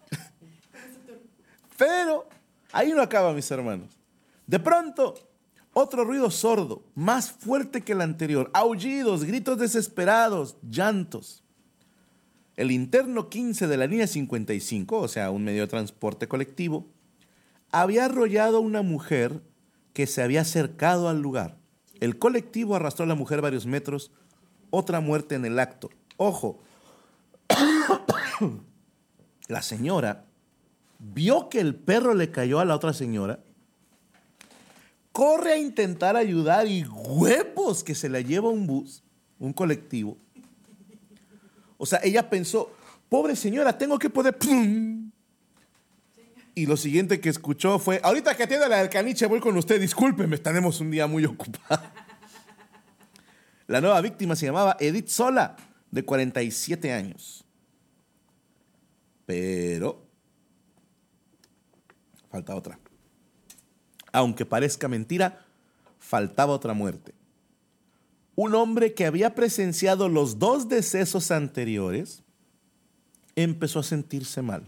Pero 1.78 2.28
ahí 2.74 2.92
no 2.92 3.02
acaba, 3.02 3.32
mis 3.32 3.50
hermanos. 3.50 3.95
De 4.48 4.60
pronto, 4.60 5.16
otro 5.74 6.06
ruido 6.06 6.32
sordo, 6.32 6.84
más 6.96 7.32
fuerte 7.32 7.82
que 7.82 7.94
el 7.94 8.02
anterior, 8.02 8.50
aullidos, 8.54 9.24
gritos 9.24 9.58
desesperados, 9.58 10.58
llantos. 10.62 11.44
El 12.56 12.72
interno 12.72 13.30
15 13.30 13.68
de 13.68 13.78
la 13.78 13.88
línea 13.88 14.08
55, 14.08 14.98
o 14.98 15.08
sea, 15.08 15.32
un 15.32 15.44
medio 15.44 15.62
de 15.62 15.68
transporte 15.68 16.28
colectivo, 16.28 16.88
había 17.72 18.06
arrollado 18.06 18.58
a 18.58 18.62
una 18.62 18.82
mujer 18.82 19.42
que 19.94 20.08
se 20.08 20.22
había 20.22 20.42
acercado 20.42 21.10
al 21.10 21.22
lugar. 21.22 21.58
El 22.00 22.18
colectivo 22.18 22.76
arrastró 22.76 23.04
a 23.04 23.08
la 23.08 23.16
mujer 23.16 23.42
varios 23.42 23.66
metros, 23.66 24.12
otra 24.70 25.00
muerte 25.00 25.36
en 25.36 25.46
el 25.46 25.60
acto. 25.60 25.90
Ojo, 26.18 26.60
la 29.48 29.62
señora 29.62 30.26
vio 31.00 31.50
que 31.50 31.60
el 31.60 31.76
perro 31.76 32.14
le 32.14 32.32
cayó 32.32 32.60
a 32.60 32.66
la 32.66 32.76
otra 32.76 32.94
señora, 32.94 33.40
corre 35.16 35.54
a 35.54 35.58
intentar 35.58 36.18
ayudar 36.18 36.68
y 36.68 36.84
huevos 36.84 37.86
que 37.86 37.96
se 37.96 38.10
la 38.10 38.20
lleva 38.20 38.50
un 38.50 38.68
bus, 38.68 39.02
un 39.40 39.54
colectivo. 39.54 40.18
O 41.78 41.86
sea, 41.86 42.02
ella 42.04 42.30
pensó, 42.30 42.76
pobre 43.08 43.38
señora, 43.38 43.78
tengo 43.78 43.98
que 43.98 44.10
poder... 44.10 44.38
Y 46.54 46.66
lo 46.66 46.76
siguiente 46.76 47.22
que 47.22 47.30
escuchó 47.30 47.80
fue, 47.80 48.02
ahorita 48.04 48.36
que 48.36 48.44
atienda 48.44 48.68
la 48.68 48.80
del 48.80 48.90
caniche 48.90 49.26
voy 49.26 49.40
con 49.40 49.56
usted, 49.56 49.80
discúlpeme, 49.80 50.38
tenemos 50.38 50.82
un 50.82 50.92
día 50.92 51.08
muy 51.08 51.24
ocupado. 51.26 51.82
La 53.68 53.80
nueva 53.80 54.02
víctima 54.02 54.36
se 54.36 54.48
llamaba 54.48 54.76
Edith 54.82 55.08
Sola, 55.08 55.56
de 55.92 56.04
47 56.04 56.92
años. 56.92 57.46
Pero 59.26 60.06
falta 62.30 62.54
otra. 62.54 62.78
Aunque 64.16 64.46
parezca 64.46 64.88
mentira, 64.88 65.46
faltaba 66.00 66.54
otra 66.54 66.74
muerte. 66.74 67.14
Un 68.36 68.56
hombre 68.56 68.94
que 68.94 69.06
había 69.06 69.36
presenciado 69.36 70.08
los 70.08 70.40
dos 70.40 70.70
decesos 70.70 71.32
anteriores 71.32 72.24
empezó 73.36 73.80
a 73.80 73.84
sentirse 73.84 74.42
mal. 74.42 74.64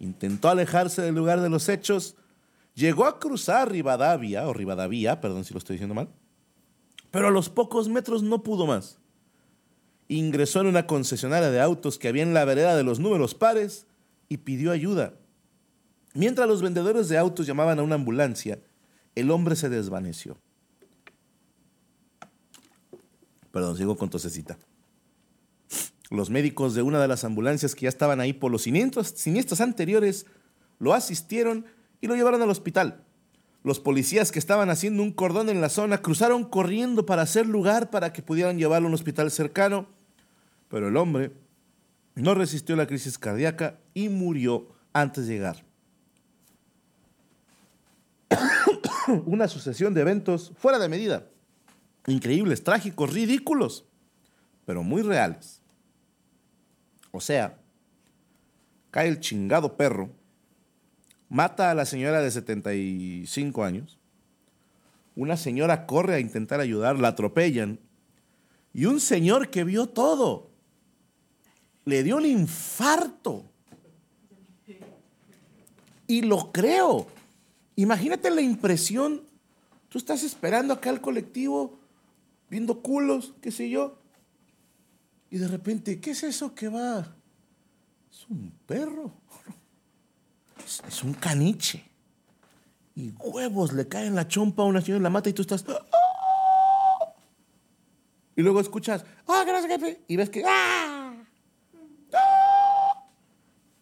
Intentó 0.00 0.48
alejarse 0.48 1.02
del 1.02 1.14
lugar 1.14 1.42
de 1.42 1.50
los 1.50 1.68
hechos, 1.68 2.16
llegó 2.74 3.04
a 3.04 3.18
cruzar 3.18 3.70
Rivadavia, 3.70 4.48
o 4.48 4.54
Rivadavia, 4.54 5.20
perdón 5.20 5.44
si 5.44 5.52
lo 5.52 5.58
estoy 5.58 5.74
diciendo 5.74 5.94
mal, 5.94 6.08
pero 7.10 7.28
a 7.28 7.30
los 7.30 7.50
pocos 7.50 7.90
metros 7.90 8.22
no 8.22 8.42
pudo 8.42 8.66
más. 8.66 8.98
Ingresó 10.08 10.62
en 10.62 10.68
una 10.68 10.86
concesionaria 10.86 11.50
de 11.50 11.60
autos 11.60 11.98
que 11.98 12.08
había 12.08 12.22
en 12.22 12.32
la 12.32 12.46
vereda 12.46 12.74
de 12.74 12.84
los 12.84 13.00
números 13.00 13.34
pares 13.34 13.86
y 14.30 14.38
pidió 14.38 14.72
ayuda. 14.72 15.12
Mientras 16.14 16.46
los 16.46 16.62
vendedores 16.62 17.08
de 17.08 17.18
autos 17.18 17.46
llamaban 17.46 17.78
a 17.78 17.82
una 17.82 17.94
ambulancia, 17.94 18.58
el 19.14 19.30
hombre 19.30 19.56
se 19.56 19.68
desvaneció. 19.68 20.36
Perdón, 23.50 23.76
sigo 23.76 23.96
con 23.96 24.10
tosecita. 24.10 24.58
Los 26.10 26.30
médicos 26.30 26.74
de 26.74 26.82
una 26.82 27.00
de 27.00 27.08
las 27.08 27.24
ambulancias 27.24 27.74
que 27.74 27.82
ya 27.82 27.88
estaban 27.88 28.20
ahí 28.20 28.32
por 28.32 28.50
los 28.50 28.62
siniestros, 28.62 29.60
anteriores 29.60 30.26
lo 30.78 30.94
asistieron 30.94 31.64
y 32.00 32.06
lo 32.06 32.16
llevaron 32.16 32.42
al 32.42 32.50
hospital. 32.50 33.04
Los 33.62 33.78
policías 33.78 34.32
que 34.32 34.38
estaban 34.38 34.70
haciendo 34.70 35.02
un 35.02 35.12
cordón 35.12 35.48
en 35.48 35.60
la 35.60 35.68
zona 35.68 36.02
cruzaron 36.02 36.44
corriendo 36.44 37.06
para 37.06 37.22
hacer 37.22 37.46
lugar 37.46 37.90
para 37.90 38.12
que 38.12 38.22
pudieran 38.22 38.58
llevarlo 38.58 38.88
a 38.88 38.90
un 38.90 38.94
hospital 38.94 39.30
cercano, 39.30 39.86
pero 40.68 40.88
el 40.88 40.96
hombre 40.96 41.32
no 42.14 42.34
resistió 42.34 42.74
la 42.76 42.86
crisis 42.86 43.18
cardíaca 43.18 43.78
y 43.94 44.08
murió 44.08 44.68
antes 44.92 45.26
de 45.26 45.34
llegar. 45.34 45.71
Una 49.26 49.48
sucesión 49.48 49.94
de 49.94 50.02
eventos 50.02 50.52
fuera 50.56 50.78
de 50.78 50.88
medida, 50.88 51.26
increíbles, 52.06 52.64
trágicos, 52.64 53.12
ridículos, 53.12 53.86
pero 54.64 54.82
muy 54.82 55.02
reales. 55.02 55.60
O 57.10 57.20
sea, 57.20 57.58
cae 58.90 59.08
el 59.08 59.20
chingado 59.20 59.76
perro 59.76 60.10
mata 61.32 61.70
a 61.70 61.74
la 61.74 61.86
señora 61.86 62.20
de 62.20 62.30
75 62.30 63.64
años. 63.64 63.98
Una 65.16 65.38
señora 65.38 65.86
corre 65.86 66.14
a 66.14 66.20
intentar 66.20 66.60
ayudar, 66.60 66.98
la 66.98 67.08
atropellan. 67.08 67.80
Y 68.74 68.84
un 68.84 69.00
señor 69.00 69.48
que 69.48 69.64
vio 69.64 69.86
todo 69.88 70.50
le 71.86 72.02
dio 72.02 72.16
un 72.16 72.26
infarto. 72.26 73.46
Y 76.06 76.20
lo 76.20 76.52
creo. 76.52 77.06
Imagínate 77.76 78.30
la 78.30 78.42
impresión. 78.42 79.22
Tú 79.88 79.98
estás 79.98 80.22
esperando 80.22 80.74
acá 80.74 80.90
al 80.90 81.00
colectivo, 81.00 81.78
viendo 82.48 82.80
culos, 82.82 83.34
qué 83.40 83.50
sé 83.50 83.68
yo. 83.68 83.98
Y 85.30 85.38
de 85.38 85.48
repente, 85.48 86.00
¿qué 86.00 86.10
es 86.10 86.22
eso 86.22 86.54
que 86.54 86.68
va? 86.68 87.14
Es 88.10 88.26
un 88.28 88.52
perro 88.66 89.12
es 90.86 91.02
un 91.02 91.14
caniche. 91.14 91.84
Y 92.94 93.10
huevos 93.18 93.72
le 93.72 93.88
caen 93.88 94.14
la 94.14 94.28
chompa 94.28 94.62
a 94.62 94.66
una 94.66 94.80
señora 94.80 95.00
y 95.00 95.02
la 95.02 95.10
mata 95.10 95.28
y 95.30 95.32
tú 95.32 95.42
estás. 95.42 95.64
¡Ah! 95.68 97.14
Y 98.36 98.42
luego 98.42 98.60
escuchas, 98.60 99.04
¡ah, 99.26 99.44
gracias! 99.46 99.98
Y 100.08 100.16
ves 100.16 100.30
que. 100.30 100.44
¡ah! 100.46 101.14
¡ah! 102.14 103.04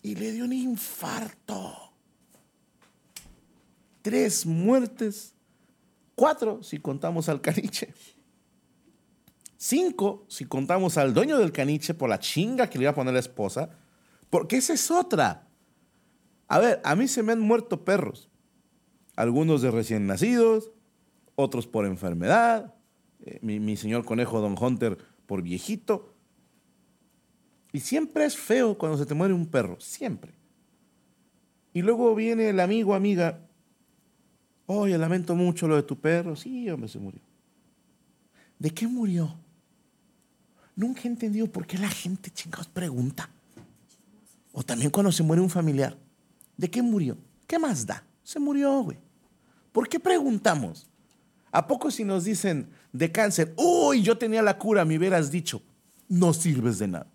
Y 0.03 0.14
le 0.14 0.33
dio 0.33 0.44
un 0.44 0.53
infarto. 0.53 1.89
Tres 4.03 4.47
muertes. 4.47 5.35
Cuatro 6.15 6.63
si 6.63 6.79
contamos 6.79 7.29
al 7.29 7.41
caniche. 7.41 7.95
Cinco 9.57 10.25
si 10.29 10.47
contamos 10.47 10.97
al 10.97 11.13
dueño 11.13 11.39
del 11.39 11.53
caniche 11.53 11.93
por 11.95 12.09
la 12.09 12.19
chinga 12.19 12.71
que 12.71 12.79
le 12.79 12.85
iba 12.85 12.93
a 12.93 12.95
poner 12.95 13.15
la 13.15 13.21
esposa. 13.21 13.71
Porque 14.31 14.57
esa 14.57 14.73
es 14.73 14.91
otra. 14.91 15.49
A 16.49 16.59
ver, 16.59 16.81
a 16.85 16.97
mí 16.97 17.09
se 17.09 17.23
me 17.23 17.33
han 17.33 17.41
muerto 17.41 17.85
perros. 17.85 18.31
Algunos 19.17 19.61
de 19.61 19.71
recién 19.71 20.07
nacidos, 20.07 20.73
otros 21.35 21.67
por 21.67 21.85
enfermedad. 21.85 22.75
Eh, 23.21 23.39
mi, 23.43 23.77
señor 23.77 24.05
conejo 24.05 24.41
Don 24.41 24.57
Hunter 24.59 24.99
por 25.27 25.43
viejito. 25.43 26.15
Y 27.73 27.81
siempre 27.81 28.25
es 28.25 28.37
feo 28.37 28.79
cuando 28.79 28.99
se 28.99 29.07
te 29.07 29.15
muere 29.15 29.35
un 29.35 29.47
perro, 29.47 29.79
siempre. 29.79 30.35
Y 31.73 31.83
luego 31.83 32.15
viene 32.15 32.49
el 32.49 32.61
amigo, 32.61 32.95
amiga. 32.95 33.47
Oye, 34.72 34.96
lamento 34.96 35.35
mucho 35.35 35.66
lo 35.66 35.74
de 35.74 35.83
tu 35.83 35.98
perro. 35.98 36.37
Sí, 36.37 36.70
hombre, 36.70 36.88
se 36.88 37.00
murió. 37.00 37.20
¿De 38.56 38.70
qué 38.70 38.87
murió? 38.87 39.35
Nunca 40.76 41.00
he 41.02 41.06
entendido 41.09 41.48
por 41.48 41.66
qué 41.66 41.76
la 41.76 41.88
gente, 41.88 42.30
chingados, 42.30 42.68
pregunta. 42.68 43.28
O 44.52 44.62
también 44.62 44.92
cuando 44.92 45.11
se 45.11 45.24
muere 45.24 45.42
un 45.42 45.50
familiar. 45.50 45.98
¿De 46.56 46.70
qué 46.70 46.83
murió? 46.83 47.18
¿Qué 47.48 47.59
más 47.59 47.85
da? 47.85 48.04
Se 48.22 48.38
murió, 48.38 48.85
güey. 48.85 48.96
¿Por 49.72 49.88
qué 49.88 49.98
preguntamos? 49.98 50.88
¿A 51.50 51.66
poco 51.66 51.90
si 51.90 52.04
nos 52.04 52.22
dicen 52.22 52.70
de 52.92 53.11
cáncer, 53.11 53.52
uy, 53.56 54.02
yo 54.02 54.18
tenía 54.18 54.40
la 54.40 54.56
cura, 54.56 54.85
me 54.85 54.96
hubieras 54.96 55.33
dicho, 55.33 55.62
no 56.09 56.33
sirves 56.33 56.78
de 56.78 56.87
nada? 56.87 57.09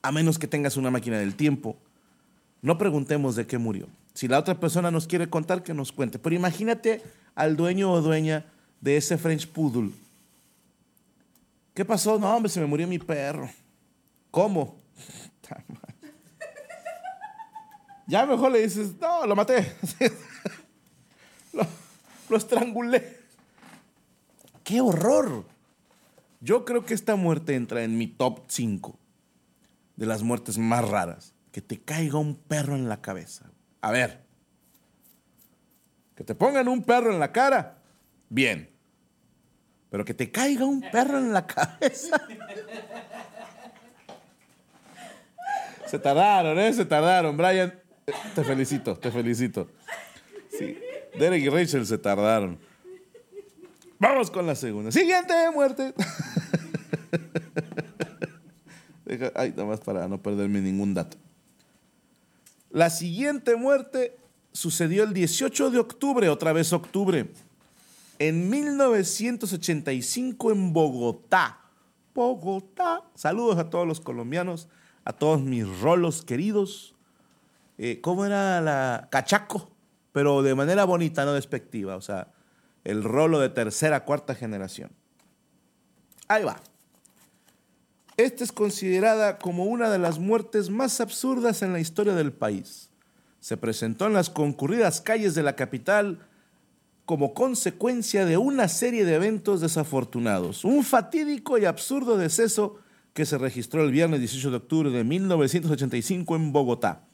A 0.00 0.12
menos 0.12 0.38
que 0.38 0.46
tengas 0.46 0.76
una 0.76 0.92
máquina 0.92 1.18
del 1.18 1.34
tiempo, 1.34 1.76
no 2.60 2.78
preguntemos 2.78 3.34
de 3.34 3.48
qué 3.48 3.58
murió. 3.58 3.88
Si 4.14 4.28
la 4.28 4.38
otra 4.38 4.58
persona 4.58 4.90
nos 4.90 5.06
quiere 5.06 5.28
contar, 5.30 5.62
que 5.62 5.74
nos 5.74 5.92
cuente. 5.92 6.18
Pero 6.18 6.36
imagínate 6.36 7.02
al 7.34 7.56
dueño 7.56 7.90
o 7.92 8.00
dueña 8.00 8.44
de 8.80 8.96
ese 8.96 9.16
French 9.16 9.48
Poodle. 9.48 9.90
¿Qué 11.74 11.84
pasó? 11.84 12.18
No, 12.18 12.34
hombre, 12.34 12.50
se 12.50 12.60
me 12.60 12.66
murió 12.66 12.86
mi 12.86 12.98
perro. 12.98 13.48
¿Cómo? 14.30 14.76
Ya 18.04 18.26
mejor 18.26 18.50
le 18.52 18.60
dices, 18.60 18.94
no, 19.00 19.24
lo 19.26 19.34
maté. 19.34 19.74
lo, 21.52 21.64
lo 22.28 22.36
estrangulé. 22.36 23.16
¡Qué 24.64 24.80
horror! 24.80 25.46
Yo 26.40 26.64
creo 26.64 26.84
que 26.84 26.94
esta 26.94 27.14
muerte 27.14 27.54
entra 27.54 27.84
en 27.84 27.96
mi 27.96 28.08
top 28.08 28.40
5 28.48 28.98
de 29.96 30.06
las 30.06 30.22
muertes 30.22 30.58
más 30.58 30.86
raras. 30.86 31.32
Que 31.52 31.62
te 31.62 31.80
caiga 31.80 32.18
un 32.18 32.34
perro 32.34 32.74
en 32.74 32.88
la 32.88 33.00
cabeza. 33.00 33.50
A 33.82 33.90
ver. 33.90 34.22
Que 36.14 36.24
te 36.24 36.34
pongan 36.34 36.68
un 36.68 36.82
perro 36.82 37.12
en 37.12 37.20
la 37.20 37.30
cara. 37.32 37.78
Bien. 38.28 38.70
Pero 39.90 40.04
que 40.04 40.14
te 40.14 40.30
caiga 40.30 40.64
un 40.64 40.80
perro 40.80 41.18
en 41.18 41.32
la 41.32 41.46
cabeza. 41.54 42.20
Se 45.86 45.98
tardaron, 45.98 46.58
¿eh? 46.58 46.72
Se 46.72 46.86
tardaron. 46.86 47.36
Brian, 47.36 47.78
te 48.34 48.44
felicito, 48.44 48.96
te 48.96 49.10
felicito. 49.10 49.68
Sí. 50.58 50.78
Derek 51.18 51.42
y 51.42 51.48
Rachel 51.50 51.84
se 51.86 51.98
tardaron. 51.98 52.58
Vamos 53.98 54.30
con 54.30 54.46
la 54.46 54.54
segunda. 54.54 54.90
Siguiente 54.90 55.34
muerte. 55.52 55.92
Ay, 59.34 59.50
nada 59.50 59.64
más 59.66 59.80
para 59.80 60.08
no 60.08 60.22
perderme 60.22 60.60
ningún 60.60 60.94
dato. 60.94 61.18
La 62.72 62.88
siguiente 62.88 63.54
muerte 63.54 64.16
sucedió 64.52 65.04
el 65.04 65.12
18 65.12 65.70
de 65.70 65.78
octubre, 65.78 66.30
otra 66.30 66.54
vez 66.54 66.72
octubre, 66.72 67.30
en 68.18 68.48
1985 68.48 70.50
en 70.50 70.72
Bogotá. 70.72 71.58
Bogotá. 72.14 73.02
Saludos 73.14 73.58
a 73.58 73.68
todos 73.68 73.86
los 73.86 74.00
colombianos, 74.00 74.68
a 75.04 75.12
todos 75.12 75.42
mis 75.42 75.68
rolos 75.80 76.22
queridos. 76.22 76.94
Eh, 77.76 78.00
¿Cómo 78.00 78.24
era 78.24 78.62
la 78.62 79.08
cachaco? 79.10 79.70
Pero 80.12 80.42
de 80.42 80.54
manera 80.54 80.84
bonita, 80.84 81.26
no 81.26 81.34
despectiva. 81.34 81.96
O 81.96 82.00
sea, 82.00 82.32
el 82.84 83.04
rolo 83.04 83.38
de 83.38 83.50
tercera, 83.50 84.06
cuarta 84.06 84.34
generación. 84.34 84.90
Ahí 86.28 86.44
va. 86.44 86.58
Esta 88.16 88.44
es 88.44 88.52
considerada 88.52 89.38
como 89.38 89.64
una 89.64 89.90
de 89.90 89.98
las 89.98 90.18
muertes 90.18 90.68
más 90.68 91.00
absurdas 91.00 91.62
en 91.62 91.72
la 91.72 91.80
historia 91.80 92.14
del 92.14 92.32
país. 92.32 92.90
Se 93.40 93.56
presentó 93.56 94.06
en 94.06 94.12
las 94.12 94.28
concurridas 94.28 95.00
calles 95.00 95.34
de 95.34 95.42
la 95.42 95.56
capital 95.56 96.18
como 97.06 97.34
consecuencia 97.34 98.26
de 98.26 98.36
una 98.36 98.68
serie 98.68 99.04
de 99.04 99.14
eventos 99.14 99.60
desafortunados. 99.60 100.64
Un 100.64 100.84
fatídico 100.84 101.58
y 101.58 101.64
absurdo 101.64 102.16
deceso 102.16 102.78
que 103.14 103.26
se 103.26 103.38
registró 103.38 103.82
el 103.82 103.90
viernes 103.90 104.20
18 104.20 104.50
de 104.50 104.56
octubre 104.56 104.90
de 104.90 105.04
1985 105.04 106.36
en 106.36 106.52
Bogotá. 106.52 107.04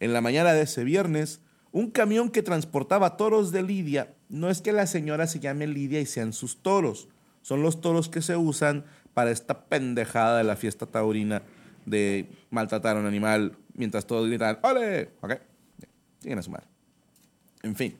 En 0.00 0.12
la 0.12 0.20
mañana 0.20 0.52
de 0.52 0.62
ese 0.62 0.84
viernes, 0.84 1.40
un 1.72 1.90
camión 1.90 2.30
que 2.30 2.42
transportaba 2.42 3.16
toros 3.16 3.52
de 3.52 3.62
Lidia, 3.62 4.14
no 4.28 4.48
es 4.48 4.60
que 4.60 4.72
la 4.72 4.86
señora 4.86 5.26
se 5.26 5.40
llame 5.40 5.66
Lidia 5.66 6.00
y 6.00 6.06
sean 6.06 6.32
sus 6.32 6.62
toros, 6.62 7.08
son 7.42 7.62
los 7.62 7.80
toros 7.80 8.08
que 8.08 8.22
se 8.22 8.36
usan 8.36 8.84
para 9.14 9.30
esta 9.30 9.64
pendejada 9.64 10.38
de 10.38 10.44
la 10.44 10.56
fiesta 10.56 10.86
taurina 10.86 11.42
de 11.86 12.28
maltratar 12.50 12.96
a 12.96 13.00
un 13.00 13.06
animal 13.06 13.56
mientras 13.74 14.06
todos 14.06 14.26
gritan, 14.28 14.58
¡ole! 14.62 15.10
¿Ok? 15.20 15.34
Siguen 16.20 16.38
a 16.38 16.42
sumar. 16.42 16.64
En 17.62 17.74
fin. 17.74 17.96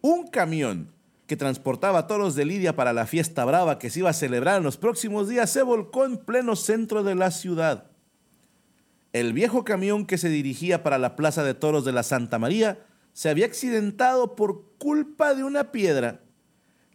Un 0.00 0.28
camión 0.28 0.92
que 1.26 1.36
transportaba 1.36 2.06
toros 2.06 2.34
de 2.34 2.44
Lidia 2.44 2.76
para 2.76 2.92
la 2.92 3.06
fiesta 3.06 3.44
brava 3.44 3.78
que 3.78 3.90
se 3.90 4.00
iba 4.00 4.10
a 4.10 4.14
celebrar 4.14 4.58
en 4.58 4.64
los 4.64 4.76
próximos 4.76 5.28
días 5.28 5.50
se 5.50 5.62
volcó 5.62 6.04
en 6.04 6.18
pleno 6.18 6.56
centro 6.56 7.02
de 7.02 7.14
la 7.14 7.30
ciudad. 7.30 7.90
El 9.12 9.32
viejo 9.32 9.64
camión 9.64 10.06
que 10.06 10.18
se 10.18 10.28
dirigía 10.28 10.82
para 10.82 10.98
la 10.98 11.16
Plaza 11.16 11.42
de 11.42 11.54
Toros 11.54 11.84
de 11.84 11.92
la 11.92 12.02
Santa 12.02 12.38
María 12.38 12.78
se 13.12 13.28
había 13.28 13.46
accidentado 13.46 14.36
por 14.36 14.76
culpa 14.78 15.34
de 15.34 15.42
una 15.42 15.72
piedra 15.72 16.20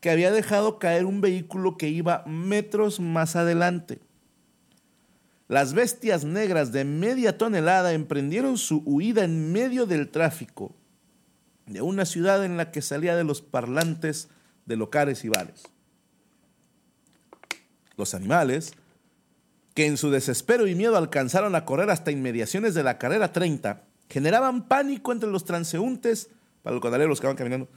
que 0.02 0.10
había 0.10 0.32
dejado 0.32 0.80
caer 0.80 1.06
un 1.06 1.22
vehículo 1.22 1.78
que 1.78 1.88
iba 1.88 2.24
metros 2.26 3.00
más 3.00 3.36
adelante. 3.36 4.00
Las 5.48 5.74
bestias 5.74 6.26
negras 6.26 6.72
de 6.72 6.86
media 6.86 7.38
tonelada 7.38 7.94
emprendieron 7.94 8.58
su 8.58 8.82
huida 8.86 9.24
en 9.24 9.52
medio 9.52 9.86
del 9.86 10.10
tráfico 10.10 10.74
de 11.68 11.82
una 11.82 12.06
ciudad 12.06 12.44
en 12.44 12.58
la 12.58 12.72
que 12.72 12.82
salía 12.82 13.16
de 13.16 13.24
los 13.24 13.42
parlantes 13.42 14.30
de 14.66 14.76
locales 14.76 15.24
y 15.24 15.30
bares. 15.30 15.64
Los 17.96 18.14
animales, 18.16 18.74
que 19.76 19.86
en 19.86 19.98
su 19.98 20.10
desespero 20.10 20.68
y 20.68 20.74
miedo 20.74 20.98
alcanzaron 20.98 21.54
a 21.54 21.66
correr 21.66 21.92
hasta 21.92 22.12
inmediaciones 22.12 22.74
de 22.74 22.84
la 22.84 22.98
carrera 22.98 23.32
30, 23.32 23.84
generaban 24.10 24.68
pánico 24.68 25.12
entre 25.12 25.30
los 25.30 25.46
transeúntes, 25.46 26.30
para 26.64 26.74
los 26.74 26.82
condaleros 26.82 27.22
que 27.22 27.28
van 27.28 27.36
caminando, 27.36 27.68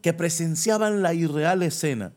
que 0.00 0.12
presenciaban 0.12 1.02
la 1.02 1.14
irreal 1.14 1.62
escena. 1.62 2.12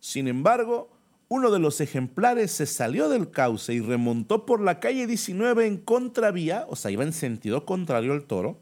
Sin 0.00 0.28
embargo, 0.28 0.90
uno 1.28 1.50
de 1.50 1.58
los 1.58 1.80
ejemplares 1.80 2.52
se 2.52 2.66
salió 2.66 3.08
del 3.08 3.30
cauce 3.30 3.74
y 3.74 3.80
remontó 3.80 4.46
por 4.46 4.60
la 4.60 4.80
calle 4.80 5.06
19 5.06 5.66
en 5.66 5.78
contravía, 5.78 6.66
o 6.68 6.76
sea, 6.76 6.90
iba 6.90 7.02
en 7.02 7.12
sentido 7.12 7.64
contrario 7.64 8.12
al 8.12 8.24
toro, 8.24 8.60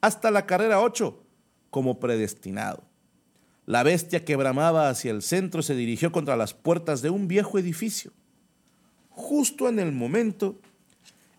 hasta 0.00 0.30
la 0.30 0.46
carrera 0.46 0.80
8, 0.80 1.22
como 1.70 1.98
predestinado. 1.98 2.82
La 3.66 3.82
bestia 3.82 4.24
que 4.24 4.36
bramaba 4.36 4.88
hacia 4.88 5.10
el 5.10 5.22
centro 5.22 5.62
se 5.62 5.74
dirigió 5.74 6.12
contra 6.12 6.36
las 6.36 6.54
puertas 6.54 7.02
de 7.02 7.10
un 7.10 7.28
viejo 7.28 7.58
edificio, 7.58 8.12
justo 9.10 9.68
en 9.68 9.78
el 9.78 9.92
momento 9.92 10.60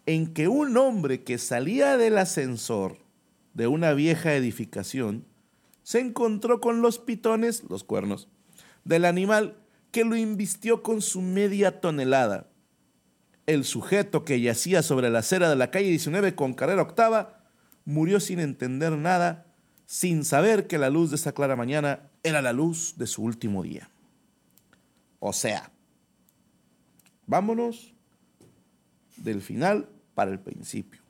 en 0.06 0.34
que 0.34 0.48
un 0.48 0.76
hombre 0.78 1.24
que 1.24 1.38
salía 1.38 1.98
del 1.98 2.18
ascensor 2.18 2.98
de 3.54 3.68
una 3.68 3.94
vieja 3.94 4.34
edificación 4.34 5.26
se 5.90 6.00
encontró 6.00 6.62
con 6.62 6.84
los 6.84 7.00
pitones, 7.00 7.64
los 7.68 7.84
cuernos, 7.84 8.28
del 8.84 9.06
animal 9.06 9.58
que 9.90 10.06
lo 10.06 10.16
invistió 10.16 10.84
con 10.84 11.02
su 11.02 11.20
media 11.20 11.82
tonelada. 11.82 12.52
El 13.48 13.66
sujeto 13.66 14.24
que 14.24 14.40
yacía 14.40 14.84
sobre 14.84 15.10
la 15.10 15.18
acera 15.18 15.50
de 15.50 15.56
la 15.56 15.72
calle 15.72 15.90
19 15.90 16.36
con 16.36 16.54
carrera 16.54 16.84
octava 16.84 17.44
murió 17.86 18.20
sin 18.20 18.40
entender 18.40 18.92
nada, 18.92 19.48
sin 19.88 20.26
saber 20.26 20.68
que 20.68 20.78
la 20.78 20.92
luz 20.92 21.10
de 21.10 21.16
esa 21.16 21.32
clara 21.32 21.56
mañana 21.56 22.12
era 22.22 22.44
la 22.44 22.54
luz 22.54 22.94
de 23.00 23.08
su 23.08 23.24
último 23.24 23.64
día. 23.64 23.90
O 25.18 25.34
sea, 25.34 25.72
vámonos 27.26 27.96
del 29.18 29.42
final 29.42 29.90
para 30.14 30.30
el 30.30 30.40
principio. 30.40 31.02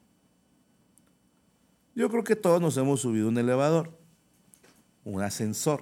Yo 1.96 2.10
creo 2.10 2.24
que 2.24 2.38
todos 2.38 2.62
nos 2.62 2.78
hemos 2.78 3.02
subido 3.02 3.28
un 3.28 3.38
elevador, 3.38 3.99
un 5.10 5.22
ascensor, 5.22 5.82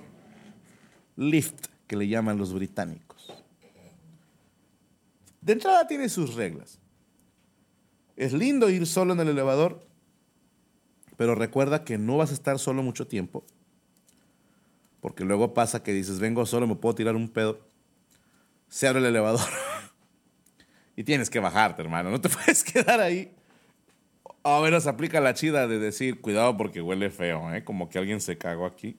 lift 1.15 1.67
que 1.87 1.95
le 1.95 2.07
llaman 2.07 2.37
los 2.37 2.53
británicos. 2.53 3.33
De 5.41 5.53
entrada 5.53 5.87
tiene 5.87 6.09
sus 6.09 6.35
reglas. 6.35 6.79
Es 8.15 8.33
lindo 8.33 8.69
ir 8.69 8.85
solo 8.87 9.13
en 9.13 9.19
el 9.19 9.29
elevador, 9.29 9.87
pero 11.17 11.35
recuerda 11.35 11.83
que 11.83 11.97
no 11.97 12.17
vas 12.17 12.31
a 12.31 12.33
estar 12.33 12.59
solo 12.59 12.83
mucho 12.83 13.07
tiempo, 13.07 13.45
porque 14.99 15.23
luego 15.23 15.53
pasa 15.53 15.83
que 15.83 15.93
dices, 15.93 16.19
vengo 16.19 16.45
solo, 16.45 16.67
me 16.67 16.75
puedo 16.75 16.95
tirar 16.95 17.15
un 17.15 17.29
pedo. 17.29 17.59
Se 18.67 18.87
abre 18.87 18.99
el 18.99 19.05
elevador 19.05 19.47
y 20.95 21.03
tienes 21.03 21.29
que 21.29 21.39
bajarte, 21.39 21.81
hermano, 21.81 22.09
no 22.09 22.19
te 22.19 22.29
puedes 22.29 22.63
quedar 22.63 22.99
ahí. 22.99 23.33
A 24.43 24.61
menos 24.61 24.87
aplica 24.87 25.19
la 25.19 25.33
chida 25.33 25.67
de 25.67 25.77
decir, 25.77 26.21
cuidado 26.21 26.57
porque 26.57 26.81
huele 26.81 27.09
feo, 27.09 27.53
¿eh? 27.53 27.63
como 27.63 27.89
que 27.89 27.99
alguien 27.99 28.21
se 28.21 28.37
cagó 28.37 28.65
aquí. 28.65 28.97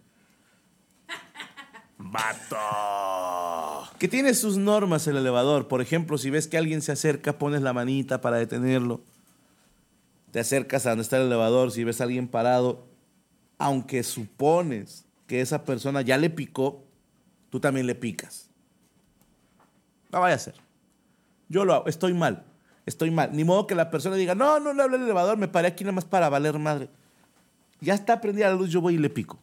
¡Vato! 1.98 3.88
Que 3.98 4.06
tiene 4.06 4.32
sus 4.34 4.56
normas 4.56 5.06
el 5.08 5.16
elevador. 5.16 5.66
Por 5.66 5.82
ejemplo, 5.82 6.16
si 6.16 6.30
ves 6.30 6.46
que 6.46 6.56
alguien 6.56 6.80
se 6.80 6.92
acerca, 6.92 7.38
pones 7.38 7.60
la 7.60 7.72
manita 7.72 8.20
para 8.20 8.36
detenerlo. 8.38 9.00
Te 10.30 10.40
acercas 10.40 10.86
a 10.86 10.90
donde 10.90 11.02
está 11.02 11.16
el 11.16 11.26
elevador. 11.26 11.72
Si 11.72 11.82
ves 11.82 12.00
a 12.00 12.04
alguien 12.04 12.28
parado, 12.28 12.86
aunque 13.58 14.04
supones 14.04 15.04
que 15.26 15.40
esa 15.40 15.64
persona 15.64 16.02
ya 16.02 16.16
le 16.16 16.30
picó, 16.30 16.84
tú 17.50 17.58
también 17.58 17.86
le 17.86 17.96
picas. 17.96 18.48
No 20.12 20.20
vaya 20.20 20.36
a 20.36 20.38
ser. 20.38 20.54
Yo 21.48 21.64
lo 21.64 21.74
hago. 21.74 21.86
Estoy 21.88 22.14
mal. 22.14 22.44
Estoy 22.86 23.10
mal. 23.10 23.30
Ni 23.32 23.44
modo 23.44 23.66
que 23.66 23.74
la 23.74 23.90
persona 23.90 24.16
diga, 24.16 24.34
no, 24.34 24.60
no 24.60 24.72
le 24.72 24.82
hablé 24.82 24.96
al 24.96 25.02
elevador, 25.02 25.36
me 25.36 25.48
paré 25.48 25.68
aquí 25.68 25.84
nada 25.84 25.92
más 25.92 26.04
para 26.04 26.28
valer 26.28 26.58
madre. 26.58 26.88
Ya 27.80 27.94
está 27.94 28.20
prendida 28.20 28.48
la 28.48 28.54
luz, 28.54 28.70
yo 28.70 28.80
voy 28.80 28.94
y 28.94 28.98
le 28.98 29.10
pico. 29.10 29.38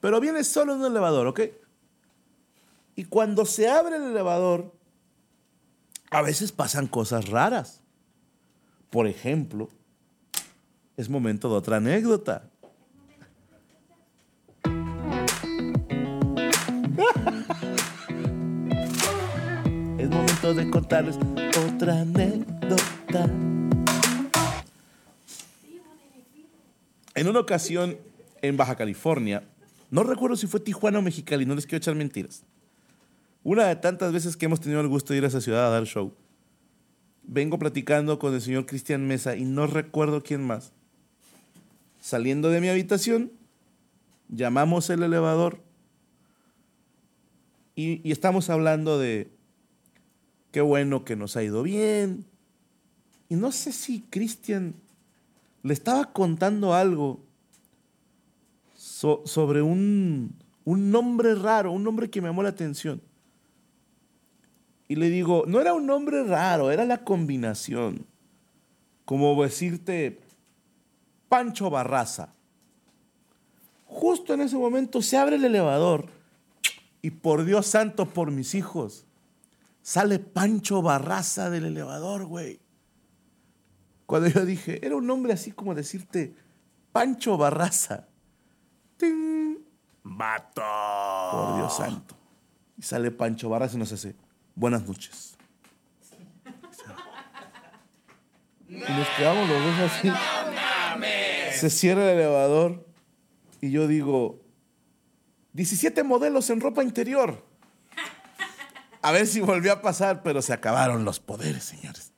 Pero 0.00 0.20
viene 0.20 0.42
solo 0.42 0.74
en 0.74 0.80
un 0.80 0.86
elevador, 0.86 1.26
¿ok? 1.28 1.40
Y 2.98 3.04
cuando 3.04 3.46
se 3.46 3.70
abre 3.70 3.94
el 3.96 4.02
elevador, 4.02 4.74
a 6.10 6.20
veces 6.20 6.50
pasan 6.50 6.88
cosas 6.88 7.28
raras. 7.28 7.80
Por 8.90 9.06
ejemplo, 9.06 9.68
es 10.96 11.08
momento 11.08 11.48
de 11.48 11.54
otra 11.54 11.76
anécdota. 11.76 12.50
es 19.98 20.10
momento 20.10 20.54
de 20.54 20.68
contarles 20.68 21.16
otra 21.68 22.00
anécdota. 22.00 23.26
En 27.14 27.28
una 27.28 27.38
ocasión 27.38 27.96
en 28.42 28.56
Baja 28.56 28.74
California, 28.74 29.44
no 29.88 30.02
recuerdo 30.02 30.34
si 30.36 30.48
fue 30.48 30.58
Tijuana 30.58 30.98
o 30.98 31.02
Mexicali, 31.02 31.46
no 31.46 31.54
les 31.54 31.64
quiero 31.64 31.76
echar 31.76 31.94
mentiras. 31.94 32.42
Una 33.42 33.66
de 33.66 33.76
tantas 33.76 34.12
veces 34.12 34.36
que 34.36 34.46
hemos 34.46 34.60
tenido 34.60 34.80
el 34.80 34.88
gusto 34.88 35.12
de 35.12 35.18
ir 35.18 35.24
a 35.24 35.28
esa 35.28 35.40
ciudad 35.40 35.66
a 35.66 35.70
dar 35.70 35.84
show, 35.84 36.12
vengo 37.22 37.58
platicando 37.58 38.18
con 38.18 38.34
el 38.34 38.40
señor 38.40 38.66
Cristian 38.66 39.06
Mesa 39.06 39.36
y 39.36 39.44
no 39.44 39.66
recuerdo 39.66 40.22
quién 40.22 40.44
más. 40.44 40.72
Saliendo 42.00 42.50
de 42.50 42.60
mi 42.60 42.68
habitación, 42.68 43.32
llamamos 44.28 44.90
el 44.90 45.02
elevador 45.02 45.60
y, 47.74 48.10
estamos 48.10 48.50
hablando 48.50 48.98
de 48.98 49.30
qué 50.50 50.60
bueno 50.60 51.04
que 51.04 51.14
nos 51.14 51.36
ha 51.36 51.44
ido 51.44 51.62
bien. 51.62 52.24
Y 53.28 53.36
no 53.36 53.52
sé 53.52 53.72
si 53.72 54.00
Cristian 54.00 54.74
le 55.62 55.74
estaba 55.74 56.12
contando 56.12 56.74
algo 56.74 57.20
so- 58.74 59.22
sobre 59.26 59.62
un, 59.62 60.34
un 60.64 60.90
nombre 60.90 61.36
raro, 61.36 61.70
un 61.70 61.84
nombre 61.84 62.10
que 62.10 62.20
me 62.20 62.28
llamó 62.28 62.42
la 62.42 62.48
atención. 62.48 63.00
Y 64.88 64.96
le 64.96 65.10
digo, 65.10 65.44
no 65.46 65.60
era 65.60 65.74
un 65.74 65.86
nombre 65.86 66.24
raro, 66.24 66.70
era 66.70 66.84
la 66.84 67.04
combinación. 67.04 68.06
Como 69.04 69.40
decirte 69.42 70.20
Pancho 71.28 71.68
Barraza. 71.70 72.32
Justo 73.86 74.34
en 74.34 74.40
ese 74.40 74.56
momento 74.56 75.02
se 75.02 75.16
abre 75.16 75.36
el 75.36 75.44
elevador 75.44 76.06
y 77.02 77.10
por 77.10 77.44
Dios 77.44 77.66
santo, 77.66 78.06
por 78.06 78.30
mis 78.30 78.54
hijos, 78.54 79.06
sale 79.82 80.18
Pancho 80.18 80.82
Barraza 80.82 81.50
del 81.50 81.66
elevador, 81.66 82.26
güey. 82.26 82.60
Cuando 84.06 84.28
yo 84.28 84.44
dije, 84.44 84.84
era 84.84 84.96
un 84.96 85.06
nombre 85.06 85.32
así 85.32 85.52
como 85.52 85.74
decirte 85.74 86.34
Pancho 86.92 87.36
Barraza. 87.36 88.08
¡Ting! 88.96 89.58
¡Vato! 90.02 90.62
Por 91.32 91.56
Dios 91.56 91.76
santo. 91.76 92.16
Y 92.76 92.82
sale 92.82 93.10
Pancho 93.10 93.48
Barraza 93.48 93.76
y 93.76 93.78
nos 93.78 93.92
hace, 93.92 94.16
buenas 94.58 94.86
noches. 94.86 95.36
Y 98.68 98.74
nos 98.74 99.08
quedamos 99.16 99.48
los 99.48 99.64
dos 99.64 99.90
así. 99.90 100.10
Se 101.58 101.70
cierra 101.70 102.02
el 102.02 102.18
elevador 102.18 102.86
y 103.60 103.70
yo 103.70 103.86
digo, 103.86 104.40
17 105.52 106.02
modelos 106.02 106.50
en 106.50 106.60
ropa 106.60 106.82
interior. 106.82 107.44
A 109.00 109.12
ver 109.12 109.26
si 109.26 109.40
volvió 109.40 109.72
a 109.72 109.80
pasar, 109.80 110.22
pero 110.22 110.42
se 110.42 110.52
acabaron 110.52 111.04
los 111.04 111.20
poderes, 111.20 111.64
señores. 111.64 112.12